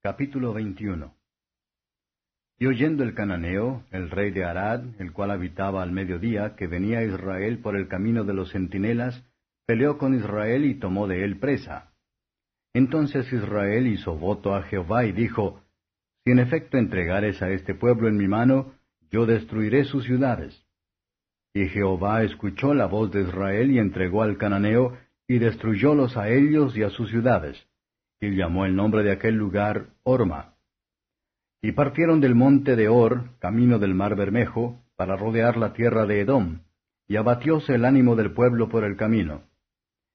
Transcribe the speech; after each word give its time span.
Capítulo 0.00 0.52
21 0.52 1.12
Y 2.60 2.66
oyendo 2.66 3.02
el 3.02 3.14
cananeo, 3.14 3.82
el 3.90 4.10
rey 4.10 4.30
de 4.30 4.44
Arad, 4.44 4.84
el 5.00 5.12
cual 5.12 5.32
habitaba 5.32 5.82
al 5.82 5.90
mediodía, 5.90 6.54
que 6.54 6.68
venía 6.68 7.02
Israel 7.02 7.58
por 7.58 7.74
el 7.74 7.88
camino 7.88 8.22
de 8.22 8.32
los 8.32 8.52
centinelas, 8.52 9.24
peleó 9.66 9.98
con 9.98 10.14
Israel 10.14 10.66
y 10.66 10.76
tomó 10.76 11.08
de 11.08 11.24
él 11.24 11.40
presa. 11.40 11.90
Entonces 12.74 13.32
Israel 13.32 13.88
hizo 13.88 14.14
voto 14.14 14.54
a 14.54 14.62
Jehová 14.62 15.04
y 15.04 15.10
dijo, 15.10 15.64
Si 16.24 16.30
en 16.30 16.38
efecto 16.38 16.78
entregares 16.78 17.42
a 17.42 17.50
este 17.50 17.74
pueblo 17.74 18.06
en 18.06 18.18
mi 18.18 18.28
mano, 18.28 18.74
yo 19.10 19.26
destruiré 19.26 19.82
sus 19.82 20.04
ciudades. 20.04 20.64
Y 21.52 21.66
Jehová 21.70 22.22
escuchó 22.22 22.72
la 22.72 22.86
voz 22.86 23.10
de 23.10 23.22
Israel 23.22 23.72
y 23.72 23.80
entregó 23.80 24.22
al 24.22 24.38
cananeo, 24.38 24.96
y 25.26 25.40
destruyólos 25.40 26.16
a 26.16 26.28
ellos 26.28 26.76
y 26.76 26.84
a 26.84 26.90
sus 26.90 27.10
ciudades 27.10 27.67
y 28.20 28.34
llamó 28.34 28.66
el 28.66 28.74
nombre 28.74 29.02
de 29.02 29.12
aquel 29.12 29.34
lugar 29.34 29.90
Orma. 30.02 30.54
Y 31.62 31.72
partieron 31.72 32.20
del 32.20 32.34
monte 32.34 32.76
de 32.76 32.88
Or, 32.88 33.38
camino 33.38 33.78
del 33.78 33.94
mar 33.94 34.16
Bermejo, 34.16 34.80
para 34.96 35.16
rodear 35.16 35.56
la 35.56 35.72
tierra 35.72 36.06
de 36.06 36.20
Edom, 36.20 36.60
y 37.06 37.16
abatióse 37.16 37.74
el 37.74 37.84
ánimo 37.84 38.16
del 38.16 38.32
pueblo 38.32 38.68
por 38.68 38.84
el 38.84 38.96
camino. 38.96 39.42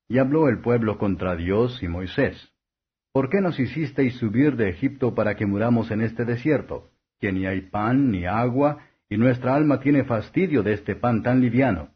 Y 0.07 0.19
habló 0.19 0.47
el 0.49 0.59
pueblo 0.59 0.97
contra 0.97 1.35
Dios 1.35 1.81
y 1.81 1.87
Moisés. 1.87 2.51
¿Por 3.11 3.29
qué 3.29 3.41
nos 3.41 3.59
hicisteis 3.59 4.15
subir 4.15 4.55
de 4.55 4.69
Egipto 4.69 5.15
para 5.15 5.35
que 5.35 5.45
muramos 5.45 5.91
en 5.91 6.01
este 6.01 6.25
desierto, 6.25 6.91
que 7.19 7.31
ni 7.31 7.45
hay 7.45 7.61
pan 7.61 8.11
ni 8.11 8.25
agua, 8.25 8.79
y 9.09 9.17
nuestra 9.17 9.55
alma 9.55 9.79
tiene 9.79 10.03
fastidio 10.03 10.63
de 10.63 10.73
este 10.73 10.95
pan 10.95 11.23
tan 11.23 11.39
liviano? 11.39 11.89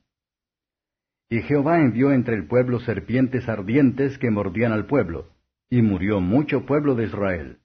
Y 1.29 1.41
Jehová 1.41 1.79
envió 1.79 2.11
entre 2.13 2.35
el 2.35 2.47
pueblo 2.47 2.79
serpientes 2.79 3.49
ardientes 3.49 4.17
que 4.17 4.31
mordían 4.31 4.71
al 4.71 4.85
pueblo, 4.85 5.27
y 5.69 5.81
murió 5.81 6.19
mucho 6.19 6.65
pueblo 6.65 6.95
de 6.95 7.05
Israel. 7.05 7.59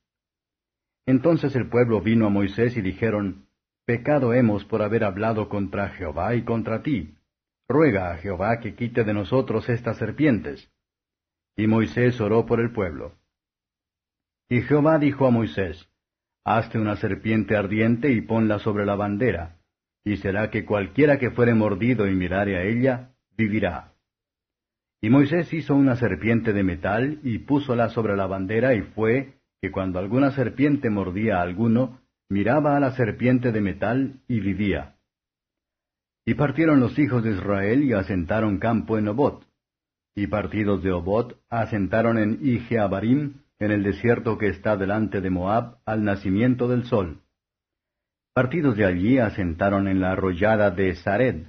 Entonces 1.07 1.55
el 1.57 1.69
pueblo 1.69 2.01
vino 2.01 2.27
a 2.27 2.31
Moisés 2.31 2.77
y 2.77 2.83
dijeron, 2.83 3.47
Pecado 3.85 4.33
hemos 4.33 4.65
por 4.65 4.83
haber 4.83 5.05
hablado 5.05 5.49
contra 5.49 5.89
Jehová 5.91 6.35
y 6.35 6.45
contra 6.45 6.83
ti. 6.83 7.15
Ruega 7.69 8.13
a 8.13 8.19
Jehová 8.19 8.61
que 8.61 8.75
quite 8.75 9.03
de 9.05 9.13
nosotros 9.13 9.69
estas 9.69 9.97
serpientes. 9.99 10.71
Y 11.57 11.67
Moisés 11.67 12.21
oró 12.21 12.47
por 12.47 12.61
el 12.61 12.73
pueblo. 12.73 13.15
Y 14.49 14.63
Jehová 14.63 14.99
dijo 14.99 15.27
a 15.27 15.31
Moisés, 15.31 15.89
Hazte 16.45 16.79
una 16.79 16.97
serpiente 16.97 17.57
ardiente 17.57 18.11
y 18.11 18.21
ponla 18.21 18.59
sobre 18.59 18.85
la 18.85 18.97
bandera, 18.97 19.61
y 20.05 20.17
será 20.17 20.51
que 20.51 20.65
cualquiera 20.65 21.19
que 21.19 21.31
fuere 21.31 21.55
mordido 21.55 22.09
y 22.09 22.15
mirare 22.15 22.57
a 22.57 22.65
ella, 22.65 23.15
vivirá. 23.37 23.92
Y 25.05 25.11
Moisés 25.11 25.53
hizo 25.53 25.75
una 25.75 25.97
serpiente 25.97 26.53
de 26.53 26.63
metal 26.63 27.19
y 27.25 27.41
púsola 27.41 27.89
sobre 27.89 28.17
la 28.17 28.29
bandera 28.29 28.75
y 28.75 28.83
fue 28.83 29.35
que 29.61 29.73
cuando 29.73 29.99
alguna 29.99 30.31
serpiente 30.31 30.91
mordía 30.91 31.39
a 31.39 31.43
alguno, 31.43 32.01
miraba 32.31 32.77
a 32.77 32.81
la 32.81 32.93
serpiente 32.93 33.51
de 33.51 33.61
metal 33.61 34.21
y 34.29 34.39
vivía. 34.39 34.95
Y 36.25 36.35
partieron 36.35 36.79
los 36.79 36.97
hijos 37.01 37.25
de 37.25 37.33
Israel 37.33 37.83
y 37.83 37.93
asentaron 37.95 38.59
campo 38.59 38.97
en 38.97 39.09
Obot. 39.09 39.45
Y 40.15 40.29
partidos 40.29 40.85
de 40.85 40.93
Obot 40.93 41.37
asentaron 41.51 42.17
en 42.19 42.39
Ijeabarim, 42.41 43.41
en 43.59 43.71
el 43.73 43.83
desierto 43.83 44.39
que 44.39 44.49
está 44.49 44.77
delante 44.77 45.21
de 45.21 45.31
Moab, 45.31 45.79
al 45.85 46.05
nacimiento 46.05 46.69
del 46.69 46.85
sol. 46.85 47.23
Partidos 48.35 48.77
de 48.77 48.87
allí 48.87 49.19
asentaron 49.19 49.89
en 49.89 50.01
la 50.01 50.13
arroyada 50.13 50.71
de 50.71 50.95
Sared. 50.95 51.47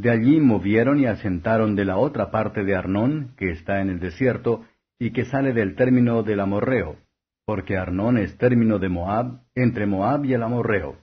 De 0.00 0.10
allí 0.10 0.40
movieron 0.40 0.98
y 0.98 1.04
asentaron 1.04 1.76
de 1.76 1.84
la 1.84 1.98
otra 1.98 2.30
parte 2.30 2.64
de 2.64 2.74
Arnón, 2.74 3.34
que 3.36 3.50
está 3.50 3.82
en 3.82 3.90
el 3.90 4.00
desierto, 4.00 4.64
y 4.98 5.12
que 5.12 5.26
sale 5.26 5.52
del 5.52 5.76
término 5.76 6.22
del 6.22 6.40
Amorreo, 6.40 6.96
porque 7.44 7.76
Arnón 7.76 8.16
es 8.16 8.38
término 8.38 8.78
de 8.78 8.88
Moab, 8.88 9.42
entre 9.54 9.84
Moab 9.84 10.24
y 10.24 10.32
el 10.32 10.42
Amorreo. 10.42 10.96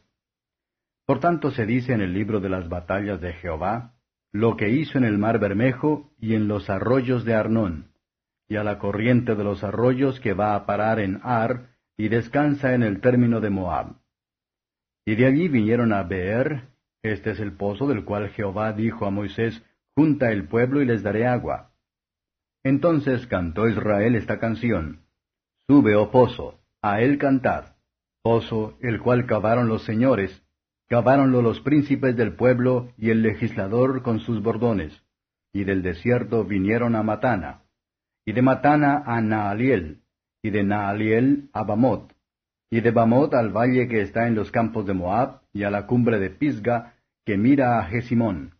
Por 1.06 1.20
tanto 1.20 1.52
se 1.52 1.68
dice 1.68 1.94
en 1.94 2.02
el 2.02 2.12
libro 2.12 2.40
de 2.40 2.50
las 2.50 2.70
batallas 2.70 3.22
de 3.22 3.34
Jehová, 3.34 3.94
lo 4.32 4.58
que 4.58 4.70
hizo 4.70 4.98
en 4.98 5.04
el 5.04 5.20
mar 5.20 5.38
Bermejo 5.38 6.12
y 6.18 6.34
en 6.34 6.48
los 6.48 6.68
arroyos 6.68 7.24
de 7.24 7.36
Arnón, 7.36 7.92
y 8.50 8.56
a 8.56 8.64
la 8.64 8.80
corriente 8.80 9.36
de 9.36 9.44
los 9.44 9.64
arroyos 9.64 10.20
que 10.22 10.34
va 10.34 10.56
a 10.56 10.66
parar 10.66 11.00
en 11.00 11.20
Ar, 11.22 11.70
y 11.98 12.08
descansa 12.08 12.74
en 12.74 12.82
el 12.82 13.00
término 13.00 13.42
de 13.42 13.52
Moab. 13.52 13.98
Y 15.06 15.14
de 15.14 15.28
allí 15.28 15.50
vinieron 15.50 15.94
a 15.94 16.02
Beer, 16.02 16.64
este 17.12 17.32
es 17.32 17.40
el 17.40 17.54
pozo 17.54 17.88
del 17.88 18.06
cual 18.06 18.30
Jehová 18.30 18.74
dijo 18.74 19.06
a 19.06 19.12
Moisés, 19.12 19.64
Junta 19.96 20.32
el 20.32 20.48
pueblo 20.48 20.82
y 20.82 20.86
les 20.86 21.02
daré 21.02 21.26
agua. 21.26 21.72
Entonces 22.64 23.26
cantó 23.28 23.68
Israel 23.68 24.16
esta 24.16 24.40
canción. 24.40 25.02
Sube, 25.68 25.96
oh 25.96 26.12
pozo, 26.12 26.60
a 26.82 27.02
él 27.02 27.18
cantad. 27.18 27.76
Pozo, 28.22 28.78
el 28.82 29.00
cual 29.00 29.26
cavaron 29.26 29.68
los 29.68 29.84
señores, 29.86 30.44
caváronlo 30.88 31.42
los 31.42 31.62
príncipes 31.62 32.16
del 32.16 32.36
pueblo 32.36 32.94
y 32.98 33.10
el 33.10 33.22
legislador 33.22 34.04
con 34.04 34.20
sus 34.20 34.42
bordones. 34.44 35.04
Y 35.54 35.64
del 35.64 35.82
desierto 35.82 36.44
vinieron 36.44 36.96
a 36.96 37.04
Matana. 37.04 37.64
Y 38.26 38.34
de 38.34 38.42
Matana 38.42 39.04
a 39.06 39.22
Naaliel. 39.22 40.02
Y 40.44 40.52
de 40.52 40.64
Naaliel 40.64 41.50
a 41.54 41.64
Bamot. 41.64 42.14
Y 42.70 42.82
de 42.82 42.92
Bamot 42.92 43.34
al 43.34 43.50
valle 43.50 43.88
que 43.88 44.02
está 44.02 44.28
en 44.28 44.36
los 44.36 44.52
campos 44.52 44.86
de 44.86 44.94
Moab, 44.94 45.42
y 45.54 45.64
a 45.64 45.72
la 45.72 45.88
cumbre 45.88 46.20
de 46.20 46.30
Pisga, 46.30 46.97
que 47.28 47.38
mira 47.38 47.78
a 47.78 47.84
Jesimón. 47.84 48.54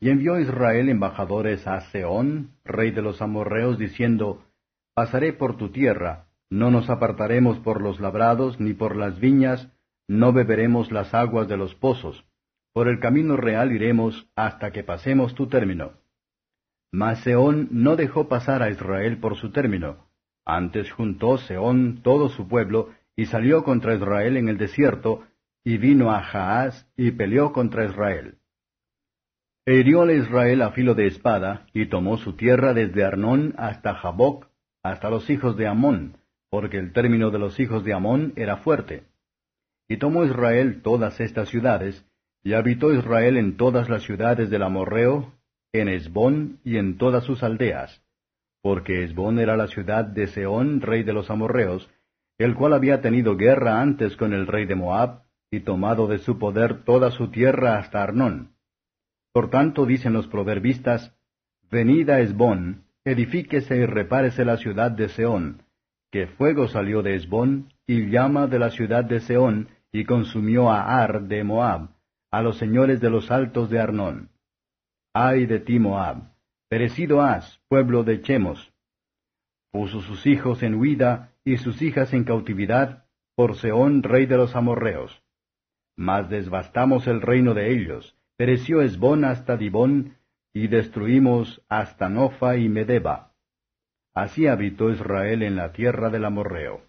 Y 0.00 0.08
envió 0.08 0.40
Israel 0.40 0.88
embajadores 0.88 1.66
a 1.66 1.78
Seón, 1.90 2.56
rey 2.64 2.90
de 2.90 3.02
los 3.02 3.20
amorreos, 3.20 3.78
diciendo, 3.78 4.46
Pasaré 4.94 5.34
por 5.34 5.58
tu 5.58 5.68
tierra, 5.72 6.24
no 6.48 6.70
nos 6.70 6.88
apartaremos 6.88 7.58
por 7.58 7.82
los 7.82 8.00
labrados 8.00 8.58
ni 8.58 8.72
por 8.72 8.96
las 8.96 9.20
viñas, 9.20 9.68
no 10.08 10.32
beberemos 10.32 10.90
las 10.90 11.12
aguas 11.12 11.48
de 11.48 11.58
los 11.58 11.74
pozos, 11.74 12.24
por 12.72 12.88
el 12.88 12.98
camino 12.98 13.36
real 13.36 13.72
iremos 13.72 14.26
hasta 14.36 14.70
que 14.70 14.82
pasemos 14.82 15.34
tu 15.34 15.48
término. 15.48 15.92
Mas 16.92 17.22
Seón 17.24 17.68
no 17.72 17.96
dejó 17.96 18.26
pasar 18.26 18.62
a 18.62 18.70
Israel 18.70 19.18
por 19.18 19.36
su 19.36 19.50
término, 19.50 20.06
antes 20.46 20.90
juntó 20.90 21.36
Seón 21.36 22.00
todo 22.02 22.30
su 22.30 22.48
pueblo, 22.48 22.88
y 23.16 23.26
salió 23.26 23.64
contra 23.64 23.94
Israel 23.94 24.38
en 24.38 24.48
el 24.48 24.56
desierto, 24.56 25.24
y 25.64 25.78
vino 25.78 26.10
a 26.10 26.22
Jaaz 26.22 26.86
y 26.96 27.12
peleó 27.12 27.52
contra 27.52 27.84
Israel. 27.84 28.38
E 29.64 29.76
hirióle 29.76 30.16
Israel 30.16 30.62
a 30.62 30.72
filo 30.72 30.94
de 30.94 31.06
espada, 31.06 31.66
y 31.72 31.86
tomó 31.86 32.16
su 32.16 32.34
tierra 32.34 32.74
desde 32.74 33.04
Arnón 33.04 33.54
hasta 33.56 33.94
Jaboc, 33.94 34.48
hasta 34.82 35.08
los 35.08 35.30
hijos 35.30 35.56
de 35.56 35.68
Amón, 35.68 36.16
porque 36.50 36.78
el 36.78 36.92
término 36.92 37.30
de 37.30 37.38
los 37.38 37.60
hijos 37.60 37.84
de 37.84 37.92
Amón 37.92 38.32
era 38.34 38.56
fuerte. 38.56 39.04
Y 39.88 39.98
tomó 39.98 40.24
Israel 40.24 40.82
todas 40.82 41.20
estas 41.20 41.48
ciudades, 41.48 42.04
y 42.42 42.54
habitó 42.54 42.92
Israel 42.92 43.36
en 43.36 43.56
todas 43.56 43.88
las 43.88 44.02
ciudades 44.02 44.50
del 44.50 44.64
Amorreo, 44.64 45.32
en 45.72 45.88
Esbón 45.88 46.58
y 46.64 46.76
en 46.76 46.98
todas 46.98 47.24
sus 47.24 47.42
aldeas, 47.42 48.02
porque 48.62 49.04
Esbón 49.04 49.38
era 49.38 49.56
la 49.56 49.68
ciudad 49.68 50.04
de 50.04 50.26
Seón, 50.26 50.80
rey 50.80 51.02
de 51.02 51.12
los 51.12 51.30
amorreos, 51.30 51.88
el 52.38 52.54
cual 52.54 52.72
había 52.72 53.00
tenido 53.00 53.36
guerra 53.36 53.80
antes 53.80 54.16
con 54.16 54.32
el 54.32 54.46
rey 54.46 54.66
de 54.66 54.74
Moab, 54.74 55.22
y 55.52 55.60
tomado 55.60 56.06
de 56.06 56.18
su 56.18 56.38
poder 56.38 56.82
toda 56.82 57.10
su 57.10 57.30
tierra 57.30 57.76
hasta 57.76 58.02
Arnón. 58.02 58.54
Por 59.32 59.50
tanto 59.50 59.84
dicen 59.84 60.14
los 60.14 60.26
proverbistas, 60.26 61.14
Venid 61.70 62.08
a 62.08 62.20
Esbón, 62.20 62.84
edifíquese 63.04 63.76
y 63.76 63.84
repárese 63.84 64.46
la 64.46 64.56
ciudad 64.56 64.90
de 64.90 65.10
Seón, 65.10 65.62
que 66.10 66.26
fuego 66.26 66.68
salió 66.68 67.02
de 67.02 67.16
Esbón, 67.16 67.74
y 67.86 68.08
llama 68.08 68.46
de 68.46 68.58
la 68.58 68.70
ciudad 68.70 69.04
de 69.04 69.20
Seón, 69.20 69.68
y 69.92 70.04
consumió 70.04 70.70
a 70.70 71.02
Ar 71.02 71.24
de 71.24 71.44
Moab, 71.44 71.90
a 72.30 72.40
los 72.40 72.56
señores 72.56 73.02
de 73.02 73.10
los 73.10 73.30
altos 73.30 73.68
de 73.68 73.78
Arnón. 73.78 74.30
Ay 75.12 75.44
de 75.44 75.60
ti, 75.60 75.78
Moab, 75.78 76.32
perecido 76.70 77.20
has, 77.20 77.60
pueblo 77.68 78.04
de 78.04 78.22
Chemos. 78.22 78.72
Puso 79.70 80.00
sus 80.00 80.26
hijos 80.26 80.62
en 80.62 80.76
huida 80.76 81.34
y 81.44 81.58
sus 81.58 81.82
hijas 81.82 82.14
en 82.14 82.24
cautividad, 82.24 83.04
por 83.34 83.56
Seón, 83.56 84.02
rey 84.02 84.24
de 84.24 84.38
los 84.38 84.56
amorreos 84.56 85.22
mas 86.02 86.28
desbastamos 86.28 87.06
el 87.06 87.20
reino 87.20 87.54
de 87.54 87.70
ellos, 87.72 88.16
pereció 88.36 88.82
Esbón 88.82 89.24
hasta 89.24 89.56
Dibón, 89.56 90.16
y 90.52 90.66
destruimos 90.66 91.64
hasta 91.68 92.08
Nofa 92.08 92.56
y 92.56 92.68
Medeba. 92.68 93.34
Así 94.12 94.48
habitó 94.48 94.90
Israel 94.90 95.44
en 95.44 95.54
la 95.54 95.70
tierra 95.72 96.10
del 96.10 96.24
amorreo. 96.24 96.82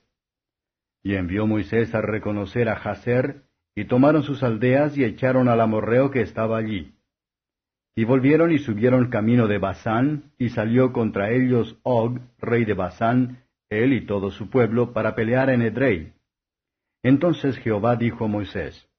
Y 1.04 1.14
envió 1.14 1.46
Moisés 1.46 1.94
a 1.94 2.02
reconocer 2.02 2.68
a 2.70 2.76
Jaser, 2.76 3.44
y 3.76 3.86
tomaron 3.86 4.24
sus 4.24 4.42
aldeas 4.42 4.98
y 4.98 5.04
echaron 5.04 5.48
al 5.48 5.62
amorreo 5.62 6.10
que 6.10 6.22
estaba 6.22 6.58
allí. 6.58 6.96
Y 7.96 8.06
volvieron 8.06 8.52
y 8.52 8.58
subieron 8.58 9.12
camino 9.12 9.48
de 9.48 9.60
Basán, 9.60 10.32
y 10.40 10.50
salió 10.50 10.92
contra 10.92 11.30
ellos 11.30 11.80
Og, 11.84 12.20
rey 12.40 12.66
de 12.66 12.74
Basán, 12.74 13.44
él 13.70 13.94
y 13.94 14.08
todo 14.08 14.32
su 14.32 14.50
pueblo, 14.50 14.92
para 14.92 15.14
pelear 15.14 15.52
en 15.52 15.62
Edrei. 15.62 16.14
Entonces 17.04 17.60
Jehová 17.60 17.96
dijo 17.96 18.26
a 18.26 18.28
Moisés, 18.28 18.90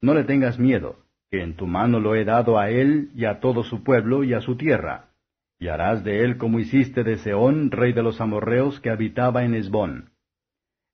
no 0.00 0.14
le 0.14 0.24
tengas 0.24 0.58
miedo, 0.58 0.96
que 1.30 1.42
en 1.42 1.56
tu 1.56 1.66
mano 1.66 2.00
lo 2.00 2.14
he 2.14 2.24
dado 2.24 2.58
a 2.58 2.70
él 2.70 3.10
y 3.14 3.24
a 3.24 3.40
todo 3.40 3.64
su 3.64 3.82
pueblo 3.82 4.24
y 4.24 4.34
a 4.34 4.40
su 4.40 4.56
tierra, 4.56 5.10
y 5.58 5.68
harás 5.68 6.04
de 6.04 6.24
él 6.24 6.38
como 6.38 6.60
hiciste 6.60 7.02
de 7.02 7.18
Seón, 7.18 7.70
rey 7.70 7.92
de 7.92 8.02
los 8.02 8.20
amorreos, 8.20 8.80
que 8.80 8.90
habitaba 8.90 9.44
en 9.44 9.54
Esbón. 9.54 10.10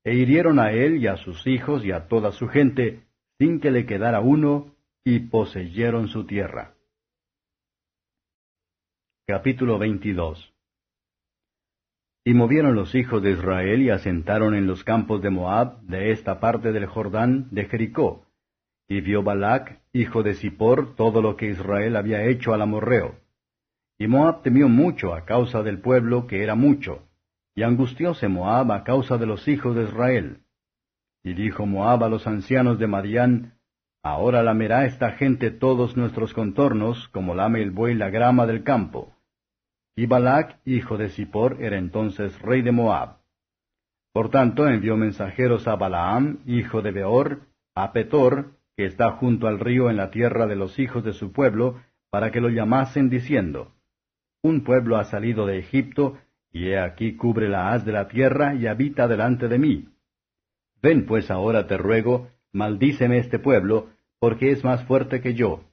e 0.06 0.14
hirieron 0.14 0.58
a 0.58 0.72
él 0.72 0.98
y 0.98 1.06
a 1.06 1.16
sus 1.16 1.46
hijos 1.46 1.82
y 1.82 1.90
a 1.90 2.08
toda 2.08 2.32
su 2.32 2.48
gente, 2.48 3.04
sin 3.38 3.58
que 3.58 3.70
le 3.70 3.86
quedara 3.86 4.20
uno, 4.20 4.74
y 5.02 5.20
poseyeron 5.20 6.08
su 6.08 6.26
tierra. 6.26 6.74
Capítulo 9.26 9.78
22 9.78 10.52
Y 12.26 12.34
movieron 12.34 12.74
los 12.74 12.94
hijos 12.94 13.22
de 13.22 13.32
Israel 13.32 13.80
y 13.80 13.88
asentaron 13.88 14.54
en 14.54 14.66
los 14.66 14.84
campos 14.84 15.22
de 15.22 15.30
Moab, 15.30 15.80
de 15.82 16.10
esta 16.10 16.40
parte 16.40 16.72
del 16.72 16.84
Jordán, 16.84 17.48
de 17.50 17.64
Jericó. 17.64 18.23
Y 18.88 19.00
vio 19.00 19.22
Balac, 19.22 19.80
hijo 19.92 20.22
de 20.22 20.34
Zippor, 20.34 20.94
todo 20.94 21.22
lo 21.22 21.36
que 21.36 21.46
Israel 21.46 21.96
había 21.96 22.24
hecho 22.24 22.52
al 22.52 22.62
amorreo. 22.62 23.16
Y 23.98 24.06
Moab 24.06 24.42
temió 24.42 24.68
mucho 24.68 25.14
a 25.14 25.24
causa 25.24 25.62
del 25.62 25.80
pueblo, 25.80 26.26
que 26.26 26.42
era 26.42 26.54
mucho, 26.54 27.08
y 27.54 27.62
angustióse 27.62 28.28
Moab 28.28 28.72
a 28.72 28.84
causa 28.84 29.16
de 29.16 29.26
los 29.26 29.46
hijos 29.48 29.74
de 29.76 29.84
Israel. 29.84 30.40
Y 31.22 31.34
dijo 31.34 31.64
Moab 31.64 32.04
a 32.04 32.08
los 32.08 32.26
ancianos 32.26 32.78
de 32.78 32.86
Madián, 32.86 33.54
Ahora 34.02 34.42
lamerá 34.42 34.84
esta 34.84 35.12
gente 35.12 35.50
todos 35.50 35.96
nuestros 35.96 36.34
contornos, 36.34 37.08
como 37.08 37.34
lame 37.34 37.62
el 37.62 37.70
buey 37.70 37.94
la 37.94 38.10
grama 38.10 38.44
del 38.46 38.62
campo. 38.62 39.14
Y 39.96 40.04
Balac, 40.04 40.58
hijo 40.66 40.98
de 40.98 41.08
Zippor, 41.08 41.62
era 41.62 41.78
entonces 41.78 42.38
rey 42.42 42.60
de 42.60 42.70
Moab. 42.70 43.16
Por 44.12 44.28
tanto 44.28 44.68
envió 44.68 44.98
mensajeros 44.98 45.66
a 45.66 45.76
Balaam, 45.76 46.40
hijo 46.44 46.82
de 46.82 46.90
Beor, 46.90 47.40
a 47.74 47.92
Petor, 47.92 48.58
que 48.76 48.86
está 48.86 49.12
junto 49.12 49.46
al 49.46 49.60
río 49.60 49.90
en 49.90 49.96
la 49.96 50.10
tierra 50.10 50.46
de 50.46 50.56
los 50.56 50.78
hijos 50.78 51.04
de 51.04 51.12
su 51.12 51.32
pueblo, 51.32 51.80
para 52.10 52.30
que 52.30 52.40
lo 52.40 52.48
llamasen 52.48 53.08
diciendo, 53.08 53.72
Un 54.42 54.64
pueblo 54.64 54.96
ha 54.96 55.04
salido 55.04 55.46
de 55.46 55.58
Egipto, 55.58 56.18
y 56.52 56.68
he 56.68 56.78
aquí 56.78 57.16
cubre 57.16 57.48
la 57.48 57.72
haz 57.72 57.84
de 57.84 57.92
la 57.92 58.08
tierra 58.08 58.54
y 58.54 58.66
habita 58.66 59.08
delante 59.08 59.48
de 59.48 59.58
mí. 59.58 59.88
Ven 60.80 61.06
pues 61.06 61.30
ahora 61.30 61.66
te 61.66 61.76
ruego, 61.76 62.28
maldíceme 62.52 63.18
este 63.18 63.38
pueblo, 63.38 63.90
porque 64.20 64.50
es 64.50 64.62
más 64.64 64.84
fuerte 64.84 65.20
que 65.20 65.34
yo. 65.34 65.64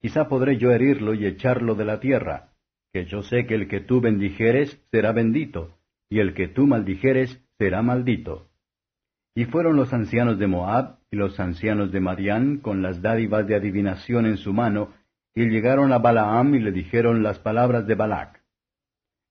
Quizá 0.00 0.28
podré 0.28 0.56
yo 0.56 0.70
herirlo 0.70 1.14
y 1.14 1.26
echarlo 1.26 1.74
de 1.74 1.84
la 1.84 1.98
tierra, 1.98 2.52
que 2.92 3.04
yo 3.04 3.22
sé 3.22 3.46
que 3.46 3.54
el 3.54 3.68
que 3.68 3.80
tú 3.80 4.00
bendijeres 4.00 4.80
será 4.90 5.12
bendito, 5.12 5.76
y 6.08 6.20
el 6.20 6.34
que 6.34 6.48
tú 6.48 6.66
maldijeres 6.66 7.42
será 7.58 7.82
maldito. 7.82 8.48
Y 9.38 9.44
fueron 9.44 9.76
los 9.76 9.92
ancianos 9.92 10.36
de 10.40 10.48
Moab 10.48 10.96
y 11.12 11.16
los 11.16 11.38
ancianos 11.38 11.92
de 11.92 12.00
Madián 12.00 12.58
con 12.58 12.82
las 12.82 13.02
dádivas 13.02 13.46
de 13.46 13.54
adivinación 13.54 14.26
en 14.26 14.36
su 14.36 14.52
mano, 14.52 14.94
y 15.32 15.48
llegaron 15.48 15.92
a 15.92 15.98
Balaam 15.98 16.56
y 16.56 16.58
le 16.58 16.72
dijeron 16.72 17.22
las 17.22 17.38
palabras 17.38 17.86
de 17.86 17.94
Balac. 17.94 18.42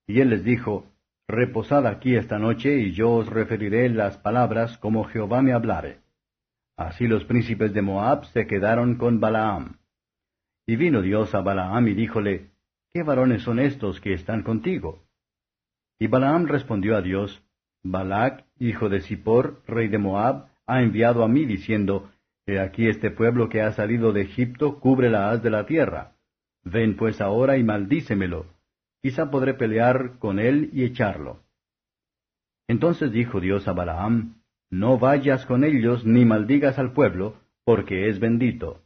Y 0.07 0.21
él 0.21 0.29
les 0.29 0.45
dijo, 0.45 0.85
Reposad 1.27 1.85
aquí 1.85 2.15
esta 2.15 2.39
noche, 2.39 2.77
y 2.77 2.93
yo 2.93 3.11
os 3.11 3.27
referiré 3.27 3.89
las 3.89 4.17
palabras 4.17 4.77
como 4.77 5.03
Jehová 5.03 5.41
me 5.41 5.51
hablare. 5.51 5.99
Así 6.77 7.05
los 7.05 7.25
príncipes 7.25 7.73
de 7.73 7.81
Moab 7.81 8.27
se 8.27 8.47
quedaron 8.47 8.95
con 8.95 9.19
Balaam. 9.19 9.75
Y 10.65 10.77
vino 10.77 11.01
Dios 11.01 11.35
a 11.35 11.41
Balaam 11.41 11.85
y 11.89 11.95
díjole, 11.95 12.51
¿Qué 12.93 13.03
varones 13.03 13.41
son 13.41 13.59
estos 13.59 13.99
que 13.99 14.13
están 14.13 14.43
contigo? 14.43 15.03
Y 15.99 16.07
Balaam 16.07 16.47
respondió 16.47 16.95
a 16.95 17.01
Dios, 17.01 17.43
Balac, 17.91 18.45
hijo 18.59 18.89
de 18.89 19.01
Zippor, 19.01 19.61
rey 19.67 19.87
de 19.87 19.97
Moab, 19.97 20.47
ha 20.65 20.81
enviado 20.81 21.23
a 21.23 21.27
mí 21.27 21.45
diciendo, 21.45 22.09
He 22.45 22.59
aquí 22.59 22.87
este 22.87 23.11
pueblo 23.11 23.49
que 23.49 23.61
ha 23.61 23.71
salido 23.73 24.13
de 24.13 24.21
Egipto 24.21 24.79
cubre 24.79 25.09
la 25.09 25.31
haz 25.31 25.43
de 25.43 25.49
la 25.49 25.65
tierra. 25.65 26.13
Ven 26.63 26.95
pues 26.95 27.21
ahora 27.21 27.57
y 27.57 27.63
maldícemelo 27.63 28.45
quizá 29.07 29.31
podré 29.31 29.53
pelear 29.53 30.19
con 30.19 30.37
él 30.37 30.69
y 30.73 30.83
echarlo. 30.83 31.39
Entonces 32.67 33.11
dijo 33.11 33.39
Dios 33.39 33.65
a 33.67 33.71
Balaam, 33.73 34.41
No 34.69 34.97
vayas 34.99 35.45
con 35.45 35.63
ellos 35.63 36.05
ni 36.05 36.25
maldigas 36.25 36.77
al 36.77 36.91
pueblo, 36.91 37.39
porque 37.63 38.09
es 38.09 38.19
bendito. 38.19 38.83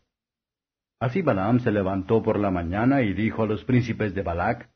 Así 0.99 1.23
Balaam 1.23 1.59
se 1.59 1.71
levantó 1.71 2.21
por 2.21 2.37
la 2.37 2.51
mañana 2.51 3.01
y 3.01 3.13
dijo 3.13 3.41
a 3.41 3.47
los 3.47 3.63
príncipes 3.63 4.13
de 4.13 4.21
Balac, 4.21 4.69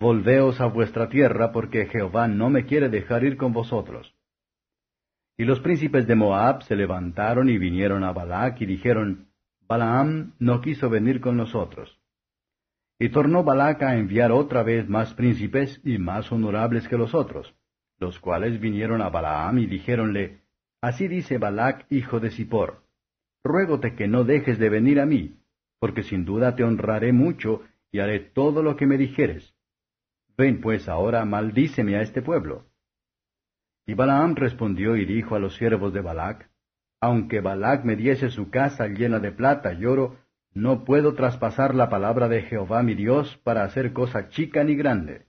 Volveos 0.00 0.62
a 0.62 0.66
vuestra 0.66 1.10
tierra, 1.10 1.52
porque 1.52 1.84
Jehová 1.84 2.26
no 2.26 2.48
me 2.48 2.64
quiere 2.64 2.88
dejar 2.88 3.22
ir 3.22 3.36
con 3.36 3.52
vosotros. 3.52 4.14
Y 5.36 5.44
los 5.44 5.60
príncipes 5.60 6.06
de 6.06 6.14
Moab 6.14 6.62
se 6.62 6.74
levantaron 6.74 7.50
y 7.50 7.58
vinieron 7.58 8.02
a 8.04 8.12
Balac 8.12 8.62
y 8.62 8.66
dijeron, 8.66 9.28
Balaam 9.68 10.32
no 10.38 10.62
quiso 10.62 10.88
venir 10.88 11.20
con 11.20 11.36
nosotros. 11.36 12.00
Y 12.98 13.10
tornó 13.10 13.44
Balac 13.44 13.82
a 13.82 13.96
enviar 13.96 14.32
otra 14.32 14.62
vez 14.62 14.88
más 14.88 15.12
príncipes 15.12 15.82
y 15.84 15.98
más 15.98 16.32
honorables 16.32 16.88
que 16.88 16.96
los 16.96 17.14
otros, 17.14 17.54
los 17.98 18.18
cuales 18.20 18.58
vinieron 18.58 19.02
a 19.02 19.10
Balaam 19.10 19.58
y 19.58 19.66
dijéronle, 19.66 20.40
Así 20.80 21.08
dice 21.08 21.36
Balac, 21.36 21.84
hijo 21.90 22.20
de 22.20 22.30
Zippor, 22.30 22.84
Ruégote 23.44 23.94
que 23.94 24.08
no 24.08 24.24
dejes 24.24 24.58
de 24.58 24.70
venir 24.70 24.98
a 24.98 25.04
mí, 25.04 25.36
porque 25.78 26.02
sin 26.02 26.24
duda 26.24 26.56
te 26.56 26.64
honraré 26.64 27.12
mucho 27.12 27.62
y 27.92 27.98
haré 27.98 28.20
todo 28.20 28.62
lo 28.62 28.76
que 28.76 28.86
me 28.86 28.96
dijeres. 28.96 29.54
Ven 30.40 30.62
pues 30.62 30.88
ahora, 30.88 31.22
maldíceme 31.26 31.96
a 31.96 32.00
este 32.00 32.22
pueblo. 32.22 32.64
Y 33.86 33.92
Balaam 33.92 34.34
respondió 34.34 34.96
y 34.96 35.04
dijo 35.04 35.34
a 35.34 35.38
los 35.38 35.54
siervos 35.56 35.92
de 35.92 36.00
Balac, 36.00 36.48
Aunque 36.98 37.42
Balac 37.42 37.84
me 37.84 37.94
diese 37.94 38.30
su 38.30 38.48
casa 38.48 38.86
llena 38.86 39.18
de 39.18 39.32
plata 39.32 39.74
y 39.74 39.84
oro, 39.84 40.16
no 40.54 40.86
puedo 40.86 41.12
traspasar 41.12 41.74
la 41.74 41.90
palabra 41.90 42.26
de 42.26 42.40
Jehová 42.40 42.82
mi 42.82 42.94
Dios 42.94 43.38
para 43.44 43.64
hacer 43.64 43.92
cosa 43.92 44.30
chica 44.30 44.64
ni 44.64 44.76
grande. 44.76 45.26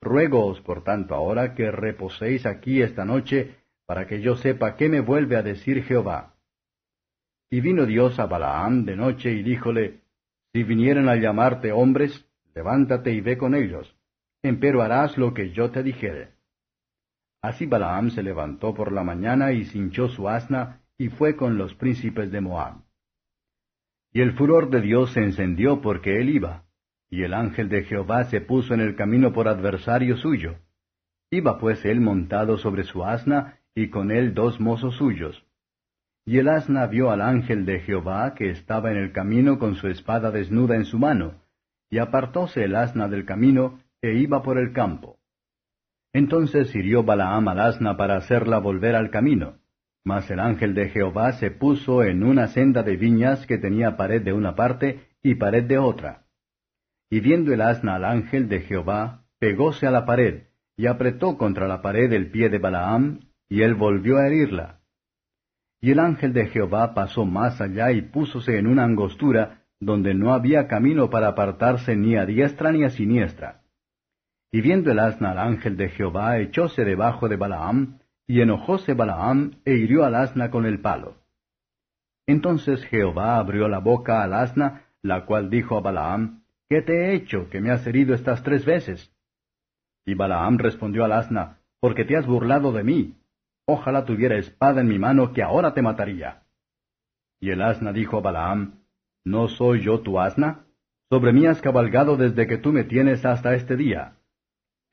Ruégoos, 0.00 0.58
por 0.62 0.84
tanto, 0.84 1.14
ahora 1.14 1.54
que 1.54 1.70
reposéis 1.70 2.46
aquí 2.46 2.80
esta 2.80 3.04
noche, 3.04 3.58
para 3.84 4.06
que 4.06 4.22
yo 4.22 4.36
sepa 4.36 4.76
qué 4.76 4.88
me 4.88 5.00
vuelve 5.00 5.36
a 5.36 5.42
decir 5.42 5.84
Jehová. 5.84 6.34
Y 7.50 7.60
vino 7.60 7.84
Dios 7.84 8.18
a 8.18 8.24
Balaam 8.24 8.86
de 8.86 8.96
noche 8.96 9.32
y 9.32 9.42
díjole, 9.42 10.00
Si 10.54 10.62
vinieren 10.62 11.10
a 11.10 11.16
llamarte 11.16 11.72
hombres, 11.72 12.26
levántate 12.54 13.12
y 13.12 13.20
ve 13.20 13.36
con 13.36 13.54
ellos, 13.54 13.94
empero 14.44 14.82
harás 14.82 15.16
lo 15.18 15.34
que 15.34 15.50
yo 15.50 15.70
te 15.70 15.82
dijere. 15.82 16.34
Así 17.42 17.66
Balaam 17.66 18.10
se 18.10 18.22
levantó 18.22 18.74
por 18.74 18.92
la 18.92 19.02
mañana 19.02 19.52
y 19.52 19.64
cinchó 19.64 20.08
su 20.08 20.28
asna, 20.28 20.80
y 20.96 21.08
fue 21.08 21.34
con 21.34 21.58
los 21.58 21.74
príncipes 21.74 22.30
de 22.30 22.40
Moab. 22.40 22.82
Y 24.12 24.20
el 24.20 24.32
furor 24.32 24.70
de 24.70 24.80
Dios 24.80 25.12
se 25.12 25.20
encendió 25.20 25.80
porque 25.80 26.20
él 26.20 26.28
iba, 26.28 26.64
y 27.10 27.22
el 27.22 27.34
ángel 27.34 27.68
de 27.68 27.84
Jehová 27.84 28.24
se 28.24 28.40
puso 28.40 28.74
en 28.74 28.80
el 28.80 28.96
camino 28.96 29.32
por 29.32 29.48
adversario 29.48 30.16
suyo. 30.16 30.56
Iba 31.30 31.58
pues 31.58 31.84
él 31.84 32.00
montado 32.00 32.58
sobre 32.58 32.84
su 32.84 33.04
asna, 33.04 33.58
y 33.74 33.90
con 33.90 34.10
él 34.10 34.34
dos 34.34 34.60
mozos 34.60 34.96
suyos. 34.96 35.44
Y 36.24 36.38
el 36.38 36.48
asna 36.48 36.86
vio 36.86 37.10
al 37.10 37.20
ángel 37.20 37.66
de 37.66 37.80
Jehová 37.80 38.34
que 38.34 38.50
estaba 38.50 38.90
en 38.90 38.98
el 38.98 39.12
camino 39.12 39.58
con 39.58 39.74
su 39.74 39.88
espada 39.88 40.30
desnuda 40.30 40.76
en 40.76 40.84
su 40.84 40.98
mano, 40.98 41.42
y 41.90 41.98
apartóse 41.98 42.64
el 42.64 42.76
asna 42.76 43.08
del 43.08 43.24
camino, 43.24 43.80
e 44.04 44.18
iba 44.18 44.42
por 44.42 44.58
el 44.58 44.72
campo. 44.72 45.18
Entonces 46.12 46.74
hirió 46.74 47.02
Balaam 47.04 47.48
al 47.48 47.58
asna 47.58 47.96
para 47.96 48.16
hacerla 48.16 48.58
volver 48.58 48.94
al 48.94 49.10
camino. 49.10 49.56
Mas 50.04 50.30
el 50.30 50.40
ángel 50.40 50.74
de 50.74 50.90
Jehová 50.90 51.32
se 51.32 51.50
puso 51.50 52.02
en 52.02 52.22
una 52.22 52.48
senda 52.48 52.82
de 52.82 52.98
viñas 52.98 53.46
que 53.46 53.56
tenía 53.56 53.96
pared 53.96 54.22
de 54.22 54.34
una 54.34 54.54
parte 54.54 55.08
y 55.22 55.36
pared 55.36 55.64
de 55.64 55.78
otra. 55.78 56.26
Y 57.08 57.20
viendo 57.20 57.54
el 57.54 57.62
asna 57.62 57.94
al 57.94 58.04
ángel 58.04 58.50
de 58.50 58.60
Jehová, 58.60 59.24
pegóse 59.38 59.86
a 59.86 59.90
la 59.90 60.04
pared, 60.04 60.48
y 60.76 60.86
apretó 60.86 61.38
contra 61.38 61.66
la 61.66 61.80
pared 61.80 62.12
el 62.12 62.30
pie 62.30 62.50
de 62.50 62.58
Balaam, 62.58 63.20
y 63.48 63.62
él 63.62 63.74
volvió 63.74 64.18
a 64.18 64.26
herirla. 64.26 64.80
Y 65.80 65.92
el 65.92 65.98
ángel 65.98 66.34
de 66.34 66.46
Jehová 66.48 66.92
pasó 66.92 67.24
más 67.24 67.60
allá 67.62 67.90
y 67.92 68.02
púsose 68.02 68.58
en 68.58 68.66
una 68.66 68.84
angostura, 68.84 69.62
donde 69.80 70.12
no 70.12 70.34
había 70.34 70.68
camino 70.68 71.08
para 71.08 71.28
apartarse 71.28 71.96
ni 71.96 72.16
a 72.16 72.26
diestra 72.26 72.70
ni 72.70 72.84
a 72.84 72.90
siniestra. 72.90 73.63
Y 74.54 74.60
viendo 74.60 74.92
el 74.92 75.00
asna 75.00 75.32
al 75.32 75.38
ángel 75.40 75.76
de 75.76 75.88
Jehová, 75.88 76.38
echóse 76.38 76.84
debajo 76.84 77.28
de 77.28 77.34
Balaam, 77.34 77.98
y 78.24 78.40
enojóse 78.40 78.94
Balaam 78.94 79.56
e 79.64 79.72
hirió 79.72 80.04
al 80.04 80.14
asna 80.14 80.52
con 80.52 80.64
el 80.64 80.80
palo. 80.80 81.16
Entonces 82.28 82.84
Jehová 82.84 83.38
abrió 83.38 83.66
la 83.66 83.80
boca 83.80 84.22
al 84.22 84.32
asna, 84.32 84.84
la 85.02 85.26
cual 85.26 85.50
dijo 85.50 85.76
a 85.76 85.80
Balaam, 85.80 86.44
¿Qué 86.68 86.82
te 86.82 86.92
he 86.92 87.14
hecho 87.14 87.50
que 87.50 87.60
me 87.60 87.72
has 87.72 87.84
herido 87.84 88.14
estas 88.14 88.44
tres 88.44 88.64
veces? 88.64 89.12
Y 90.06 90.14
Balaam 90.14 90.56
respondió 90.58 91.04
al 91.04 91.10
asna, 91.10 91.58
Porque 91.80 92.04
te 92.04 92.16
has 92.16 92.24
burlado 92.24 92.70
de 92.70 92.84
mí. 92.84 93.18
Ojalá 93.66 94.04
tuviera 94.04 94.36
espada 94.36 94.82
en 94.82 94.86
mi 94.86 95.00
mano 95.00 95.32
que 95.32 95.42
ahora 95.42 95.74
te 95.74 95.82
mataría. 95.82 96.44
Y 97.40 97.50
el 97.50 97.60
asna 97.60 97.92
dijo 97.92 98.18
a 98.18 98.20
Balaam, 98.20 98.84
¿No 99.24 99.48
soy 99.48 99.80
yo 99.80 99.98
tu 100.02 100.20
asna? 100.20 100.60
Sobre 101.10 101.32
mí 101.32 101.44
has 101.44 101.60
cabalgado 101.60 102.16
desde 102.16 102.46
que 102.46 102.58
tú 102.58 102.72
me 102.72 102.84
tienes 102.84 103.24
hasta 103.24 103.56
este 103.56 103.76
día. 103.76 104.14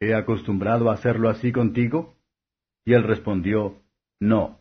¿He 0.02 0.16
acostumbrado 0.16 0.90
a 0.90 0.96
hacerlo 0.96 1.30
así 1.30 1.52
contigo? 1.52 2.16
Y 2.84 2.94
él 2.94 3.04
respondió, 3.04 3.84
No. 4.20 4.60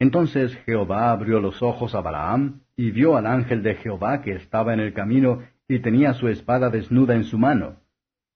Entonces 0.00 0.52
Jehová 0.66 1.12
abrió 1.12 1.38
los 1.38 1.62
ojos 1.62 1.94
a 1.94 2.00
Balaam, 2.00 2.62
y 2.74 2.90
vio 2.90 3.16
al 3.16 3.28
ángel 3.28 3.62
de 3.62 3.76
Jehová 3.76 4.20
que 4.20 4.32
estaba 4.32 4.74
en 4.74 4.80
el 4.80 4.92
camino, 4.92 5.44
y 5.68 5.78
tenía 5.78 6.12
su 6.14 6.26
espada 6.26 6.70
desnuda 6.70 7.14
en 7.14 7.22
su 7.22 7.38
mano. 7.38 7.76